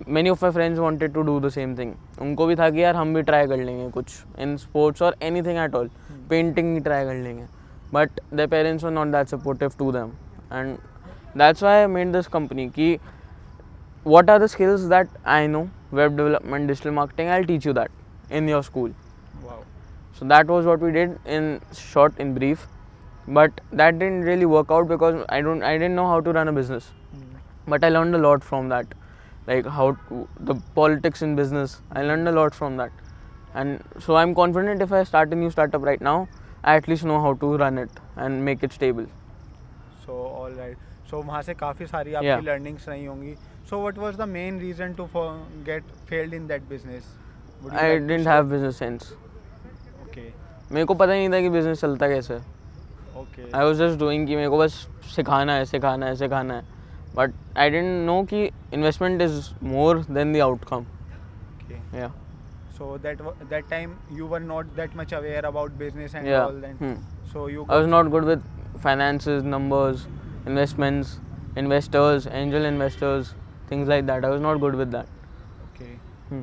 Many 0.08 0.30
of 0.30 0.44
my 0.44 0.52
friends 0.52 0.78
wanted 0.78 1.12
to 1.12 1.22
do 1.22 1.38
the 1.40 1.48
same 1.48 1.76
thing 1.78 1.92
उनको 2.22 2.46
भी 2.46 2.56
था 2.56 2.68
कि 2.70 2.82
यार 2.82 2.96
हम 2.96 3.14
भी 3.14 3.22
ट्राई 3.22 3.46
कर 3.46 3.56
लेंगे 3.56 3.88
कुछ 3.90 4.12
इन 4.38 4.56
स्पोर्ट्स 4.56 5.02
और 5.02 5.16
any 5.22 5.42
thing 5.42 5.58
at 5.58 5.74
all 5.74 5.90
painting 6.30 6.74
भी 6.74 6.80
ट्राई 6.80 7.04
कर 7.04 7.14
लेंगे। 7.14 7.44
But 7.94 8.20
the 8.34 8.48
parents 8.50 8.84
are 8.84 8.90
not 8.90 9.08
that 9.08 9.28
supportive 9.28 9.72
to 9.78 9.90
them 9.92 10.10
and 10.52 10.76
that's 11.38 11.62
why 11.62 11.78
I 11.78 11.86
made 11.86 12.12
this 12.12 12.26
company 12.28 12.68
कि 12.70 12.98
what 14.06 14.30
are 14.30 14.38
the 14.38 14.46
skills 14.46 14.80
that 14.90 15.08
I 15.26 15.46
know 15.48 15.66
web 15.92 16.16
development 16.16 16.68
digital 16.68 16.90
marketing 16.90 17.28
I 17.28 17.44
teach 17.44 17.66
you 17.66 17.72
that 17.72 18.32
in 18.32 18.48
your 18.48 18.62
school 18.62 18.94
so 20.20 20.26
that 20.26 20.46
was 20.46 20.66
what 20.66 20.82
we 20.82 20.90
did 20.90 21.16
in 21.28 21.58
short 21.74 22.20
in 22.20 22.34
brief 22.34 22.68
But 23.27 23.61
that 23.71 23.99
didn't 23.99 24.21
really 24.21 24.45
work 24.45 24.71
out 24.71 24.87
because 24.87 25.23
I 25.29 25.41
don't, 25.41 25.63
I 25.63 25.73
didn't 25.77 25.95
know 25.95 26.07
how 26.07 26.19
to 26.21 26.31
run 26.31 26.47
a 26.47 26.51
business. 26.51 26.91
Hmm. 27.13 27.37
But 27.67 27.83
I 27.83 27.89
learned 27.89 28.15
a 28.15 28.17
lot 28.17 28.43
from 28.43 28.69
that, 28.69 28.87
like 29.47 29.65
how 29.65 29.91
to, 30.09 30.27
the 30.39 30.55
politics 30.75 31.21
in 31.21 31.35
business. 31.35 31.81
I 31.91 32.03
learned 32.03 32.27
a 32.27 32.31
lot 32.31 32.53
from 32.55 32.77
that, 32.77 32.91
and 33.53 33.83
so 33.99 34.15
I'm 34.15 34.33
confident 34.35 34.81
if 34.81 34.91
I 34.91 35.03
start 35.03 35.31
a 35.31 35.35
new 35.35 35.51
startup 35.51 35.83
right 35.83 36.01
now, 36.01 36.27
I 36.63 36.75
at 36.75 36.87
least 36.87 37.03
know 37.05 37.21
how 37.21 37.33
to 37.35 37.57
run 37.57 37.77
it 37.77 37.89
and 38.15 38.43
make 38.43 38.63
it 38.63 38.73
stable. 38.73 39.05
So 40.05 40.13
all 40.13 40.51
right. 40.51 40.77
So 41.09 41.21
वहाँ 41.23 41.41
से 41.43 41.53
काफ़ी 41.53 41.87
सारी 41.87 42.13
आपकी 42.13 42.25
Yeah. 42.27 42.41
learnings 42.49 42.87
रही 42.87 43.05
होंगी. 43.05 43.35
So 43.69 43.79
what 43.79 43.97
was 43.97 44.17
the 44.17 44.27
main 44.27 44.59
reason 44.59 44.95
to 44.95 45.07
for 45.07 45.25
get 45.65 45.83
failed 46.11 46.33
in 46.33 46.47
that 46.47 46.67
business? 46.69 47.03
Would 47.61 47.73
you 47.73 47.79
I 47.79 47.89
like 47.89 48.01
to 48.01 48.07
didn't 48.07 48.23
share? 48.23 48.33
have 48.33 48.49
business 48.49 48.77
sense. 48.77 49.13
Okay. 50.07 50.31
मेरे 50.71 50.85
को 50.85 50.93
पता 51.03 51.11
ही 51.13 51.27
नहीं 51.27 51.29
था 51.37 51.41
कि 51.41 51.49
बिजनेस 51.57 51.81
चलता 51.81 52.07
कैसे 52.07 52.33
है 52.33 52.39
Okay. 52.39 52.54
I 53.54 53.64
was 53.64 53.78
just 53.78 53.98
doing 53.98 54.26
कि 54.26 54.36
मेरे 54.36 54.48
को 54.48 54.58
बस 54.58 54.72
सिखाना 55.14 55.54
है 55.54 55.64
सिखाना 55.64 56.06
है 56.06 56.16
सिखाना 56.16 56.54
है 56.54 56.64
बट 57.16 57.32
आई 57.58 57.70
डेंट 57.70 58.06
नो 58.06 58.22
कि 58.30 58.44
investment 58.74 59.22
is 59.22 59.50
more 59.64 60.04
than 60.10 60.32
the 60.32 60.40
outcome 60.50 60.84
okay. 60.84 61.80
या 62.00 62.12
So 62.78 62.86
that 63.04 63.20
that 63.50 63.68
time 63.68 63.92
you 64.16 64.26
were 64.30 64.40
not 64.46 64.72
that 64.78 64.96
much 64.96 65.12
aware 65.18 65.42
about 65.50 65.78
business 65.82 66.14
and 66.18 66.28
Yeah. 66.30 66.42
all 66.48 66.58
that. 66.64 66.82
Hmm. 66.82 66.96
So 67.32 67.44
you. 67.52 67.62
I 67.70 67.78
was 67.78 67.88
not 67.90 68.08
good 68.16 68.24
with 68.24 68.42
finances 68.84 69.46
numbers 69.52 70.02
investments 70.50 71.12
investors 71.60 72.26
angel 72.40 72.66
investors 72.70 73.30
things 73.70 73.92
like 73.92 74.02
that 74.10 74.26
i 74.30 74.32
was 74.32 74.42
not 74.46 74.60
good 74.64 74.76
with 74.80 74.90
that 74.96 75.14
Okay. 75.68 75.88
Hmm. 76.32 76.42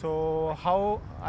So 0.00 0.12
how 0.62 0.78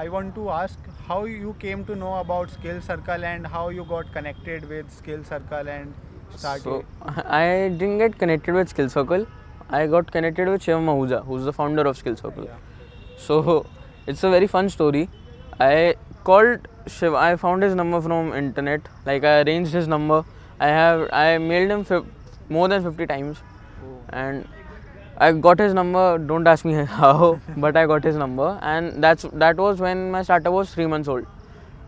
I 0.03 0.05
want 0.13 0.33
to 0.37 0.45
ask 0.59 0.86
how 1.07 1.23
you 1.25 1.55
came 1.59 1.85
to 1.85 1.95
know 1.95 2.15
about 2.19 2.49
Skill 2.51 2.81
Circle 2.81 3.23
and 3.23 3.47
how 3.47 3.69
you 3.69 3.83
got 3.85 4.11
connected 4.13 4.67
with 4.69 4.91
Skill 4.91 5.23
Circle 5.23 5.69
and 5.69 5.93
started. 6.35 6.63
so 6.63 6.85
i 7.39 7.43
didn't 7.81 7.99
get 7.99 8.17
connected 8.21 8.53
with 8.53 8.67
skill 8.71 8.89
circle 8.95 9.21
i 9.77 9.79
got 9.93 10.09
connected 10.15 10.49
with 10.53 10.61
shivam 10.65 10.89
ahuja 10.93 11.19
who's 11.27 11.45
the 11.49 11.53
founder 11.59 11.85
of 11.91 11.95
skill 11.97 12.17
circle 12.23 12.43
yeah. 12.43 12.57
So 13.27 13.65
it's 14.05 14.23
a 14.23 14.29
very 14.29 14.47
fun 14.47 14.69
story. 14.69 15.09
I 15.59 15.95
called 16.23 16.67
Shiv. 16.95 17.13
I 17.21 17.35
found 17.43 17.63
his 17.63 17.73
number 17.79 17.99
from 18.07 18.33
internet. 18.39 18.89
Like 19.07 19.23
I 19.23 19.31
arranged 19.41 19.73
his 19.77 19.87
number. 19.93 20.19
I 20.59 20.67
have 20.67 21.01
I 21.21 21.39
mailed 21.39 21.71
him 21.75 21.83
fif- 21.83 22.05
more 22.57 22.67
than 22.73 22.83
50 22.89 23.07
times, 23.13 23.41
Oh. 23.87 23.95
and 24.09 24.45
I 25.19 25.31
got 25.31 25.59
his 25.59 25.73
number. 25.73 26.19
Don't 26.19 26.47
ask 26.47 26.63
me 26.63 26.73
how, 26.73 27.39
but 27.57 27.75
I 27.75 27.87
got 27.87 28.03
his 28.03 28.15
number, 28.15 28.59
and 28.61 29.03
that's 29.03 29.25
that 29.33 29.57
was 29.57 29.79
when 29.79 30.11
my 30.11 30.21
startup 30.21 30.53
was 30.53 30.73
three 30.73 30.85
months 30.85 31.07
old, 31.07 31.25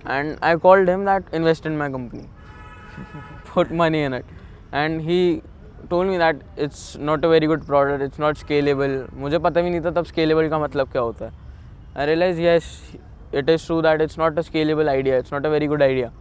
and 0.06 0.40
I 0.42 0.56
called 0.56 0.88
him 0.88 1.06
that 1.06 1.24
invest 1.32 1.68
in 1.68 1.78
my 1.78 1.90
company, 1.92 2.28
put 3.46 3.70
money 3.70 4.02
in 4.02 4.14
it, 4.14 4.26
and 4.72 5.00
he 5.00 5.44
told 5.92 6.08
me 6.08 6.18
that 6.18 6.42
it's 6.58 6.98
not 6.98 7.24
a 7.24 7.30
very 7.30 7.46
good 7.46 7.68
product, 7.68 8.02
it's 8.02 8.18
not 8.18 8.36
scalable. 8.36 8.96
मुझे 9.14 9.40
पता 9.40 9.62
भी 9.62 9.70
नहीं 9.70 9.82
था 9.82 9.92
तब 9.98 10.06
scalable 10.06 10.50
का 10.50 10.60
मतलब 10.60 10.92
क्या 10.92 11.02
होता 11.02 11.26
है. 11.26 11.32
I 11.96 12.06
realized 12.06 12.40
yes, 12.40 12.72
it 13.32 13.48
is 13.48 13.64
true 13.64 13.84
that 13.84 14.02
it's 14.02 14.18
not 14.18 14.40
a 14.40 14.42
scalable 14.42 14.90
idea, 14.90 15.20
it's 15.20 15.32
not 15.32 15.46
a 15.46 15.52
very 15.52 15.68
good 15.68 15.84
idea, 15.84 16.12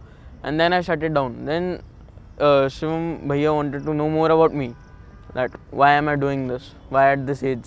and 0.43 0.59
then 0.59 0.73
I 0.73 0.81
shut 0.81 1.01
it 1.01 1.15
down. 1.15 1.45
Then 1.45 1.81
uh, 2.39 2.69
Shivam 2.77 3.25
Bhaiya 3.25 3.55
wanted 3.55 3.83
to 3.85 3.95
know 3.95 4.09
more 4.09 4.29
about 4.29 4.53
me 4.53 4.75
that 5.33 5.51
why 5.71 5.91
am 5.91 6.07
I 6.07 6.15
doing 6.15 6.47
this? 6.47 6.73
Why 6.89 7.11
at 7.13 7.25
this 7.27 7.43
age? 7.43 7.65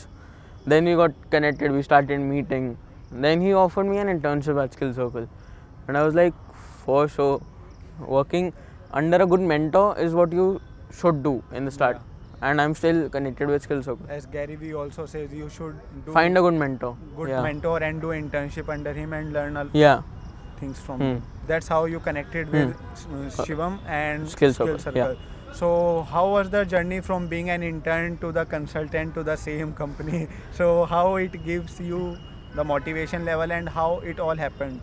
Then 0.67 0.85
we 0.85 0.95
got 0.95 1.13
connected, 1.31 1.73
we 1.73 1.83
started 1.83 2.19
meeting. 2.21 2.77
Then 3.11 3.41
he 3.41 3.53
offered 3.53 3.87
me 3.87 3.99
an 3.99 4.09
internship 4.09 4.63
at 4.63 4.73
Skill 4.73 4.95
Circle. 4.95 5.29
And 5.89 5.99
I 5.99 6.03
was 6.05 6.15
like, 6.15 6.35
for 6.85 7.09
sure, 7.09 7.43
working 8.01 8.53
under 8.93 9.17
a 9.23 9.27
good 9.27 9.41
mentor 9.41 9.99
is 9.99 10.15
what 10.15 10.33
you 10.33 10.61
should 10.93 11.23
do 11.23 11.43
in 11.53 11.65
the 11.65 11.71
start. 11.71 12.01
And 12.41 12.61
I'm 12.61 12.75
still 12.75 13.09
connected 13.09 13.49
with 13.49 13.63
Skill 13.63 13.83
Circle. 13.83 14.07
As 14.09 14.27
Gary 14.27 14.57
Vee 14.57 14.75
also 14.75 15.07
says, 15.07 15.33
you 15.33 15.49
should 15.49 15.77
do 16.07 16.13
Find 16.13 16.37
a 16.37 16.41
good 16.41 16.55
mentor. 16.55 16.97
good 17.17 17.29
yeah. 17.29 17.43
mentor 17.43 17.83
and 17.83 18.01
do 18.01 18.09
internship 18.09 18.69
under 18.69 18.93
him 18.93 19.13
and 19.13 19.33
learn 19.33 19.57
a 19.57 19.69
Yeah. 19.73 20.03
things 20.59 20.81
from 20.81 20.99
Hmm. 20.99 21.05
him. 21.05 21.23
That's 21.47 21.69
how 21.69 21.85
you 21.85 22.01
connected 22.01 22.51
with 22.51 22.75
uh, 22.77 23.45
Shivam 23.45 23.79
and 23.87 24.29
Skill 24.29 24.53
Circle, 24.55 24.93
yeah. 24.95 25.15
So 25.53 26.07
how 26.11 26.31
was 26.31 26.51
the 26.51 26.65
journey 26.65 27.01
from 27.01 27.29
being 27.29 27.51
an 27.51 27.63
intern 27.63 28.19
to 28.19 28.33
the 28.33 28.45
consultant 28.45 29.15
to 29.15 29.23
the 29.23 29.37
same 29.37 29.73
company? 29.75 30.29
So 30.53 30.85
how 30.85 31.17
it 31.17 31.45
gives 31.45 31.81
you 31.81 32.17
the 32.55 32.65
motivation 32.65 33.25
level 33.25 33.53
and 33.53 33.69
how 33.69 34.01
it 34.01 34.19
all 34.21 34.35
happened? 34.37 34.81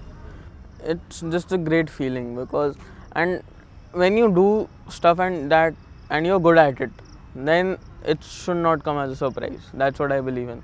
it's 0.84 1.22
just 1.22 1.52
a 1.52 1.58
great 1.58 1.90
feeling 1.90 2.36
because 2.36 2.76
and 3.14 3.44
when 3.92 4.16
you 4.18 4.34
do 4.34 4.70
stuff 4.90 5.20
and 5.20 5.52
that 5.52 5.74
and 6.10 6.26
you're 6.26 6.40
good 6.40 6.58
at 6.58 6.80
it 6.80 6.92
then 7.36 7.78
it 8.06 8.24
should 8.24 8.58
not 8.58 8.84
come 8.84 8.98
as 8.98 9.12
a 9.12 9.16
surprise 9.16 9.60
that's 9.74 10.00
what 10.00 10.12
i 10.12 10.22
believe 10.22 10.50
in 10.50 10.64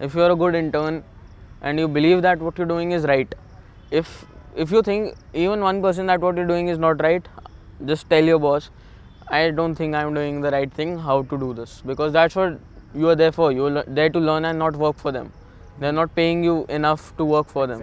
if 0.00 0.14
you're 0.14 0.30
a 0.30 0.36
good 0.36 0.54
intern 0.54 1.02
and 1.60 1.78
you 1.78 1.88
believe 1.88 2.22
that 2.22 2.38
what 2.38 2.56
you're 2.56 2.66
doing 2.66 2.92
is 2.92 3.04
right 3.04 3.34
if 3.90 4.24
if 4.54 4.70
you 4.70 4.82
think 4.82 5.14
even 5.34 5.60
one 5.60 5.82
person 5.82 6.06
that 6.06 6.20
what 6.20 6.36
you're 6.36 6.46
doing 6.46 6.68
is 6.68 6.78
not 6.78 7.00
right 7.02 7.26
just 7.84 8.08
tell 8.08 8.24
your 8.24 8.38
boss 8.38 8.70
I 9.32 9.50
don't 9.50 9.78
think 9.80 9.94
I 9.94 10.04
am 10.04 10.14
doing 10.14 10.42
the 10.42 10.46
right 10.54 10.78
thing 10.78 10.98
how 11.00 11.22
to 11.22 11.36
do 11.36 11.52
this 11.54 11.80
because 11.86 12.12
that's 12.12 12.36
what 12.36 12.58
you 12.96 13.08
are 13.08 13.14
there 13.14 13.30
for 13.30 13.52
you 13.52 13.68
there 13.70 14.08
to 14.12 14.20
learn 14.20 14.44
and 14.44 14.58
not 14.58 14.76
work 14.76 14.96
for 14.96 15.12
them 15.12 15.28
they 15.80 15.86
are 15.86 15.92
not 15.92 16.10
paying 16.16 16.44
you 16.44 16.64
enough 16.70 17.16
to 17.18 17.24
work 17.26 17.46
for 17.46 17.66
them 17.66 17.82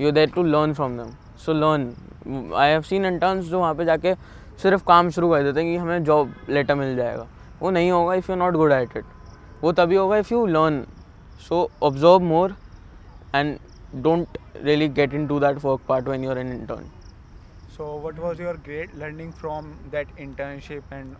you 0.00 0.10
there 0.10 0.30
to 0.34 0.42
learn 0.42 0.72
from 0.74 0.96
them 0.98 1.10
so 1.44 1.52
learn 1.52 2.52
I 2.56 2.70
have 2.70 2.82
seen 2.82 3.04
intern 3.06 3.40
जो 3.40 3.60
वहाँ 3.60 3.74
पर 3.74 3.84
जाके 3.84 4.14
सिर्फ़ 4.62 4.84
काम 4.84 5.10
शुरू 5.10 5.30
कर 5.30 5.42
देते 5.42 5.60
हैं 5.60 5.70
कि 5.70 5.76
हमें 5.76 6.04
जॉब 6.04 6.34
लेटर 6.48 6.74
मिल 6.74 6.96
जाएगा। 6.96 7.26
वो 7.60 7.70
नहीं 7.70 7.90
होगा 7.90 8.14
if 8.14 8.30
you 8.30 8.36
not 8.36 8.54
good 8.54 8.72
at 8.72 8.96
it 8.96 9.04
वो 9.62 9.72
तभी 9.72 9.96
होगा 9.96 10.16
if 10.16 10.32
you 10.34 10.44
learn 10.46 10.82
so 11.48 11.68
observe 11.82 12.18
more 12.24 12.54
and 13.34 13.56
don't 13.94 14.38
really 14.62 14.88
get 14.88 15.14
in 15.14 15.26
to 15.26 15.40
that 15.40 15.64
work 15.64 15.80
part 15.88 16.08
when 16.08 16.24
you're 16.24 16.38
an 16.38 16.52
intern 16.52 16.90
So 17.80 17.96
what 17.96 18.18
was 18.22 18.38
your 18.38 18.56
great 18.64 18.94
learning 18.94 19.32
from 19.32 19.68
that 19.90 20.08
internship 20.22 20.82
and? 20.90 21.16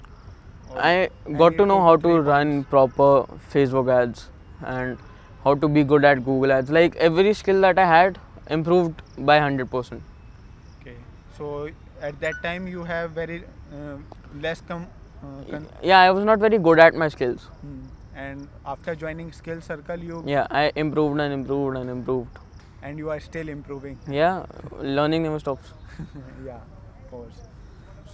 I 0.76 1.08
got 1.38 1.56
to 1.60 1.64
know 1.64 1.80
how 1.82 1.94
to 1.96 2.10
run 2.20 2.64
proper 2.64 3.22
Facebook 3.52 3.90
ads 3.90 4.26
and 4.72 4.98
how 5.42 5.54
to 5.54 5.70
be 5.76 5.84
good 5.92 6.04
at 6.04 6.22
Google 6.26 6.52
ads. 6.52 6.70
Like 6.70 6.96
every 6.96 7.32
skill 7.32 7.62
that 7.62 7.78
I 7.78 7.86
had 7.86 8.18
improved 8.50 9.00
by 9.16 9.38
100%. 9.38 10.02
Okay. 10.80 10.96
So 11.38 11.70
at 12.02 12.20
that 12.20 12.34
time 12.42 12.68
you 12.68 12.84
have 12.84 13.12
very 13.12 13.42
uh, 13.72 13.96
less 14.38 14.60
com. 14.60 14.86
Uh, 15.22 15.42
con- 15.50 15.66
Yeah, 15.82 16.00
I 16.00 16.10
was 16.10 16.26
not 16.26 16.40
very 16.40 16.58
good 16.58 16.78
at 16.78 16.94
my 16.94 17.08
skills. 17.08 17.48
Hmm. 17.62 17.80
And 18.14 18.48
after 18.66 18.94
joining 18.94 19.32
Skill 19.32 19.62
Circle, 19.62 20.08
you 20.10 20.22
Yeah, 20.26 20.46
I 20.50 20.70
improved 20.76 21.20
and 21.20 21.32
improved 21.40 21.78
and 21.78 21.88
improved. 21.88 22.38
And 22.82 22.98
you 22.98 23.10
are 23.10 23.20
still 23.20 23.48
improving. 23.48 23.98
Yeah, 24.08 24.44
learning 24.78 25.22
never 25.24 25.38
stops. 25.38 25.72
yeah, 26.44 26.56
of 26.56 27.10
course. 27.10 27.40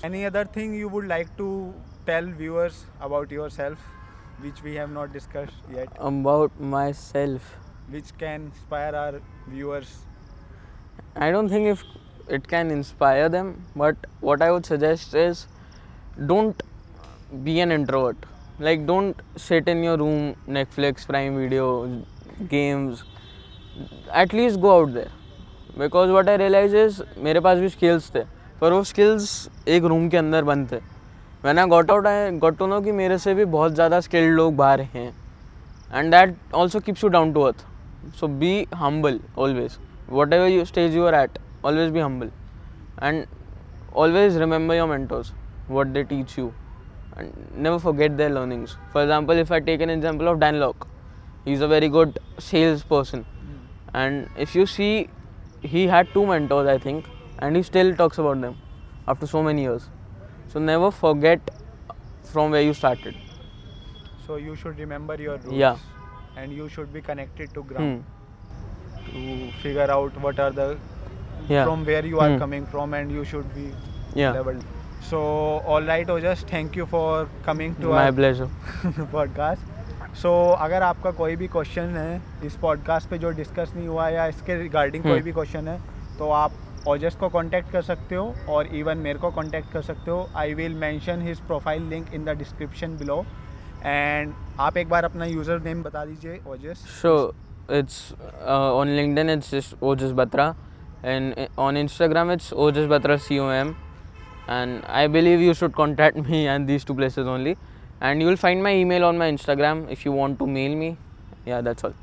Any 0.03 0.25
other 0.27 0.45
thing 0.45 0.75
you 0.75 0.89
would 0.89 1.07
like 1.07 1.37
to 1.39 1.75
tell 2.07 2.25
viewers 2.25 2.85
about 3.01 3.31
yourself, 3.31 3.79
which 4.41 4.63
we 4.63 4.75
have 4.75 4.91
not 4.91 5.13
discussed 5.13 5.55
yet, 5.75 5.89
About 5.99 6.59
myself, 6.61 7.55
which 7.89 8.17
can 8.19 8.47
inspire 8.53 8.95
our 8.95 9.21
viewers? 9.49 9.99
I 11.17 11.31
don't 11.31 11.49
think 11.49 11.67
if 11.69 11.83
it 12.29 12.47
can 12.47 12.71
inspire 12.71 13.29
them, 13.29 13.65
but 13.75 13.97
what 14.21 14.43
I 14.43 14.51
would 14.53 14.67
suggest 14.67 15.15
is 15.15 15.47
don't 16.27 16.63
be 17.45 17.61
an 17.61 17.73
introvert. 17.73 18.17
Like, 18.59 18.87
don't 18.87 19.21
sit 19.37 19.69
in 19.69 19.83
your 19.83 19.97
room, 19.99 20.35
Netflix, 20.49 21.07
Prime 21.07 21.37
Video, 21.37 22.03
games. 22.49 23.05
At least 24.17 24.59
go 24.61 24.71
out 24.71 24.89
there 24.91 25.09
because 25.79 26.11
what 26.11 26.29
I 26.29 26.37
realise 26.37 27.03
मेरे 27.19 27.41
पास 27.41 27.59
भी 27.59 27.69
skills 27.69 28.11
थे, 28.15 28.21
पर 28.61 28.73
वो 28.73 28.83
skills 28.85 29.49
एक 29.69 29.85
room 29.85 30.09
के 30.09 30.17
अंदर 30.17 30.45
बंद 30.45 30.71
थे। 30.73 30.81
मैंने 31.45 31.67
got 31.69 31.91
out 31.91 32.07
I 32.07 32.31
got 32.39 32.57
to 32.59 32.67
know 32.67 32.81
कि 32.81 32.93
मेरे 32.93 33.19
से 33.19 33.35
भी 33.35 33.45
बहुत 33.47 33.73
ज़्यादा 33.73 34.01
स्किल्ड 34.01 34.35
लोग 34.37 34.57
बाहर 34.57 34.81
हैं। 34.95 35.09
And 35.95 36.11
that 36.11 36.35
also 36.55 36.81
keeps 36.81 37.05
you 37.05 37.11
down 37.11 37.33
to 37.33 37.43
earth 37.43 37.65
so 38.21 38.29
be 38.29 38.67
humble 38.75 39.21
always 39.39 39.79
whatever 40.33 40.49
you 40.49 40.65
stage 40.65 40.97
you 40.97 41.09
at 41.09 41.39
always 41.65 41.91
be 41.93 42.01
humble 42.01 42.31
and 43.03 43.25
always 43.97 44.37
remember 44.39 44.75
your 44.75 44.89
mentors 44.89 45.31
what 45.71 45.87
they 45.87 46.03
teach 46.05 46.39
you 46.39 46.51
and 47.19 47.31
never 47.57 47.79
forget 47.79 48.13
their 48.13 48.31
learnings 48.31 48.77
for 48.93 49.03
example 49.03 49.39
if 49.39 49.53
I 49.53 49.61
take 49.61 49.81
an 49.81 49.91
example 49.91 50.29
of 50.29 50.39
Dan 50.39 50.55
Lock 50.55 50.87
he 51.47 51.53
is 51.53 51.65
a 51.65 51.67
very 51.67 51.89
good 51.89 52.19
sales 52.41 52.83
person 52.87 53.25
and 54.03 54.43
if 54.47 54.55
you 54.55 54.67
see 54.77 55.09
he 55.75 55.85
had 55.93 56.09
two 56.15 56.25
mentors 56.31 56.73
i 56.73 56.79
think 56.87 57.13
and 57.39 57.57
he 57.57 57.63
still 57.69 57.95
talks 58.01 58.19
about 58.25 58.41
them 58.47 58.57
after 59.13 59.29
so 59.35 59.43
many 59.47 59.63
years 59.69 59.89
so 60.55 60.65
never 60.71 60.91
forget 60.91 61.51
from 62.33 62.57
where 62.57 62.67
you 62.69 62.75
started 62.81 63.17
so 64.27 64.37
you 64.37 64.57
should 64.63 64.79
remember 64.85 65.17
your 65.27 65.37
roots 65.39 65.61
yeah. 65.63 65.77
and 66.37 66.53
you 66.53 66.69
should 66.69 66.93
be 66.93 67.03
connected 67.09 67.55
to 67.55 67.63
ground 67.63 68.05
hmm. 69.05 69.13
to 69.13 69.53
figure 69.63 69.91
out 69.99 70.21
what 70.27 70.41
are 70.47 70.51
the 70.51 70.69
yeah. 71.49 71.65
from 71.65 71.85
where 71.85 72.05
you 72.15 72.19
are 72.27 72.33
hmm. 72.33 72.39
coming 72.39 72.67
from 72.75 72.95
and 72.95 73.13
you 73.19 73.25
should 73.25 73.55
be 73.55 73.71
yeah. 74.15 74.33
leveled 74.33 74.65
so 75.13 75.23
all 75.75 75.89
right 75.93 76.15
ojas 76.17 76.45
thank 76.53 76.77
you 76.83 76.87
for 76.93 77.29
coming 77.49 77.75
to 77.87 77.95
my 77.95 78.05
our 78.05 78.13
pleasure 78.21 78.51
podcast 79.17 79.76
so 80.23 80.29
so, 80.29 80.61
अगर 80.65 80.83
आपका 80.83 81.11
कोई 81.11 81.37
भी 81.37 81.47
question 81.49 81.97
है 81.97 82.21
इस 82.47 82.55
podcast 82.57 83.09
पे 83.09 83.19
जो 83.19 83.31
discuss 83.31 83.73
नहीं 83.77 83.89
हुआ 83.89 84.09
या 84.09 84.27
इसके 84.27 84.55
रिगार्डिंग 84.63 85.03
कोई 85.03 85.13
हम्म। 85.13 85.25
भी 85.25 85.33
क्वेश्चन 85.33 85.69
है 85.69 85.79
तो 86.19 86.31
आप 86.33 86.53
ओजस 86.89 87.17
को 87.21 87.29
कांटेक्ट 87.29 87.71
कर 87.71 87.83
सकते 87.83 88.15
हो 88.15 88.35
और 88.49 88.67
इवन 88.77 88.99
मेरे 88.99 89.19
को 89.19 89.31
कांटेक्ट 89.31 89.73
कर 89.73 89.83
सकते 89.83 90.11
हो। 90.11 90.29
I 90.37 90.55
will 90.55 90.75
mention 90.75 91.23
his 91.23 91.41
profile 91.47 91.83
link 91.91 92.15
in 92.15 92.25
the 92.25 92.37
description 92.39 92.97
below 92.99 93.25
and 93.85 94.33
आप 94.61 94.77
एक 94.77 94.89
बार 94.89 95.05
अपना 95.05 95.25
यूज़र 95.25 95.61
नेम 95.65 95.83
बता 95.83 96.05
दीजिए 96.05 96.41
Ojas 96.49 96.87
so 97.03 97.13
it's 97.79 98.13
on 98.47 98.97
on 98.97 99.31
इट्स 99.31 99.53
it's 99.53 99.55
just 99.55 99.85
Ojas 99.91 100.13
Batra, 100.21 100.49
and 101.13 101.39
i- 101.45 101.49
on 101.59 101.79
Instagram 101.83 102.33
it's 102.37 102.53
Ojas 102.67 102.89
Batra 102.93 103.19
com, 103.29 103.75
and 104.49 104.85
I 105.01 105.07
believe 105.09 105.41
you 105.41 105.55
should 105.55 105.75
contact 105.81 106.17
me 106.31 106.47
and 106.49 106.73
these 106.73 106.85
two 106.85 106.95
places 106.95 107.27
only, 107.27 107.57
and 108.01 108.21
you 108.21 108.27
will 108.27 108.37
find 108.37 108.63
my 108.63 108.75
email 108.75 109.05
on 109.05 109.17
my 109.17 109.31
Instagram 109.31 109.91
if 109.91 110.05
you 110.05 110.13
want 110.13 110.39
to 110.39 110.47
mail 110.47 110.75
me. 110.77 110.97
Yeah, 111.47 111.61
that's 111.61 111.85
all. 111.85 111.95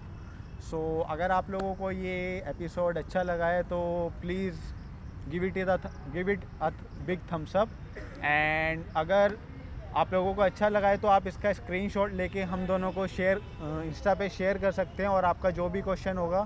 सो 0.63 0.79
अगर 1.09 1.31
आप 1.31 1.49
लोगों 1.51 1.73
को 1.75 1.89
ये 1.91 2.43
episode 2.47 2.97
अच्छा 2.97 3.21
लगा 3.23 3.47
है 3.47 3.63
तो 3.63 3.79
please 4.21 4.55
give 5.31 5.43
it 5.45 5.57
the 5.57 5.89
give 6.13 6.29
it 6.29 6.43
a 6.61 6.69
big 7.07 7.19
thumbs 7.31 7.55
up 7.55 7.69
and 8.23 8.83
अगर 8.97 9.37
आप 9.95 10.13
लोगों 10.13 10.33
को 10.33 10.41
अच्छा 10.41 10.69
लगा 10.69 10.89
है 10.89 10.97
तो 10.97 11.07
आप 11.07 11.27
इसका 11.27 11.53
स्क्रीनशॉट 11.53 12.13
लेके 12.21 12.41
हम 12.53 12.65
दोनों 12.67 12.91
को 12.91 13.07
शेयर 13.09 13.41
इंस्टा 13.61 14.13
पे 14.13 14.29
शेयर 14.29 14.57
कर 14.57 14.71
सकते 14.71 15.03
हैं 15.03 15.09
और 15.09 15.25
आपका 15.25 15.49
जो 15.59 15.69
भी 15.69 15.81
क्वेश्चन 15.81 16.17
होगा 16.17 16.45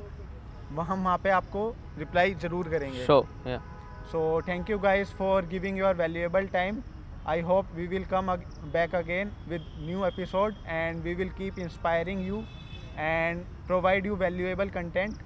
वह 0.71 0.91
हम 0.91 1.03
वहाँ 1.03 1.17
पे 1.23 1.29
आपको 1.29 1.69
रिप्लाई 1.97 2.33
ज़रूर 2.41 2.69
करेंगे 2.69 3.05
so 3.05 4.23
thank 4.47 4.69
you 4.69 4.77
thank 4.79 5.17
for 5.17 5.45
giving 5.47 5.77
your 5.77 5.95
valuable 5.95 6.39
your 6.39 6.51
valuable 6.51 6.55
time. 6.60 6.96
I 7.27 7.41
hope 7.41 7.67
we 7.75 7.87
will 7.87 8.05
come 8.05 8.29
ag- 8.29 8.47
back 8.71 8.93
again 8.93 9.35
with 9.45 9.61
new 9.75 10.05
episode 10.05 10.55
and 10.65 11.03
we 11.03 11.13
will 11.15 11.29
keep 11.31 11.59
inspiring 11.59 12.21
you 12.21 12.47
and 12.95 13.47
provide 13.67 14.05
you 14.05 14.15
valuable 14.15 14.69
content. 14.69 15.21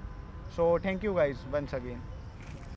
So 0.49 0.77
thank 0.79 1.03
you 1.03 1.15
guys 1.15 1.45
once 1.47 1.73
again. 1.73 2.11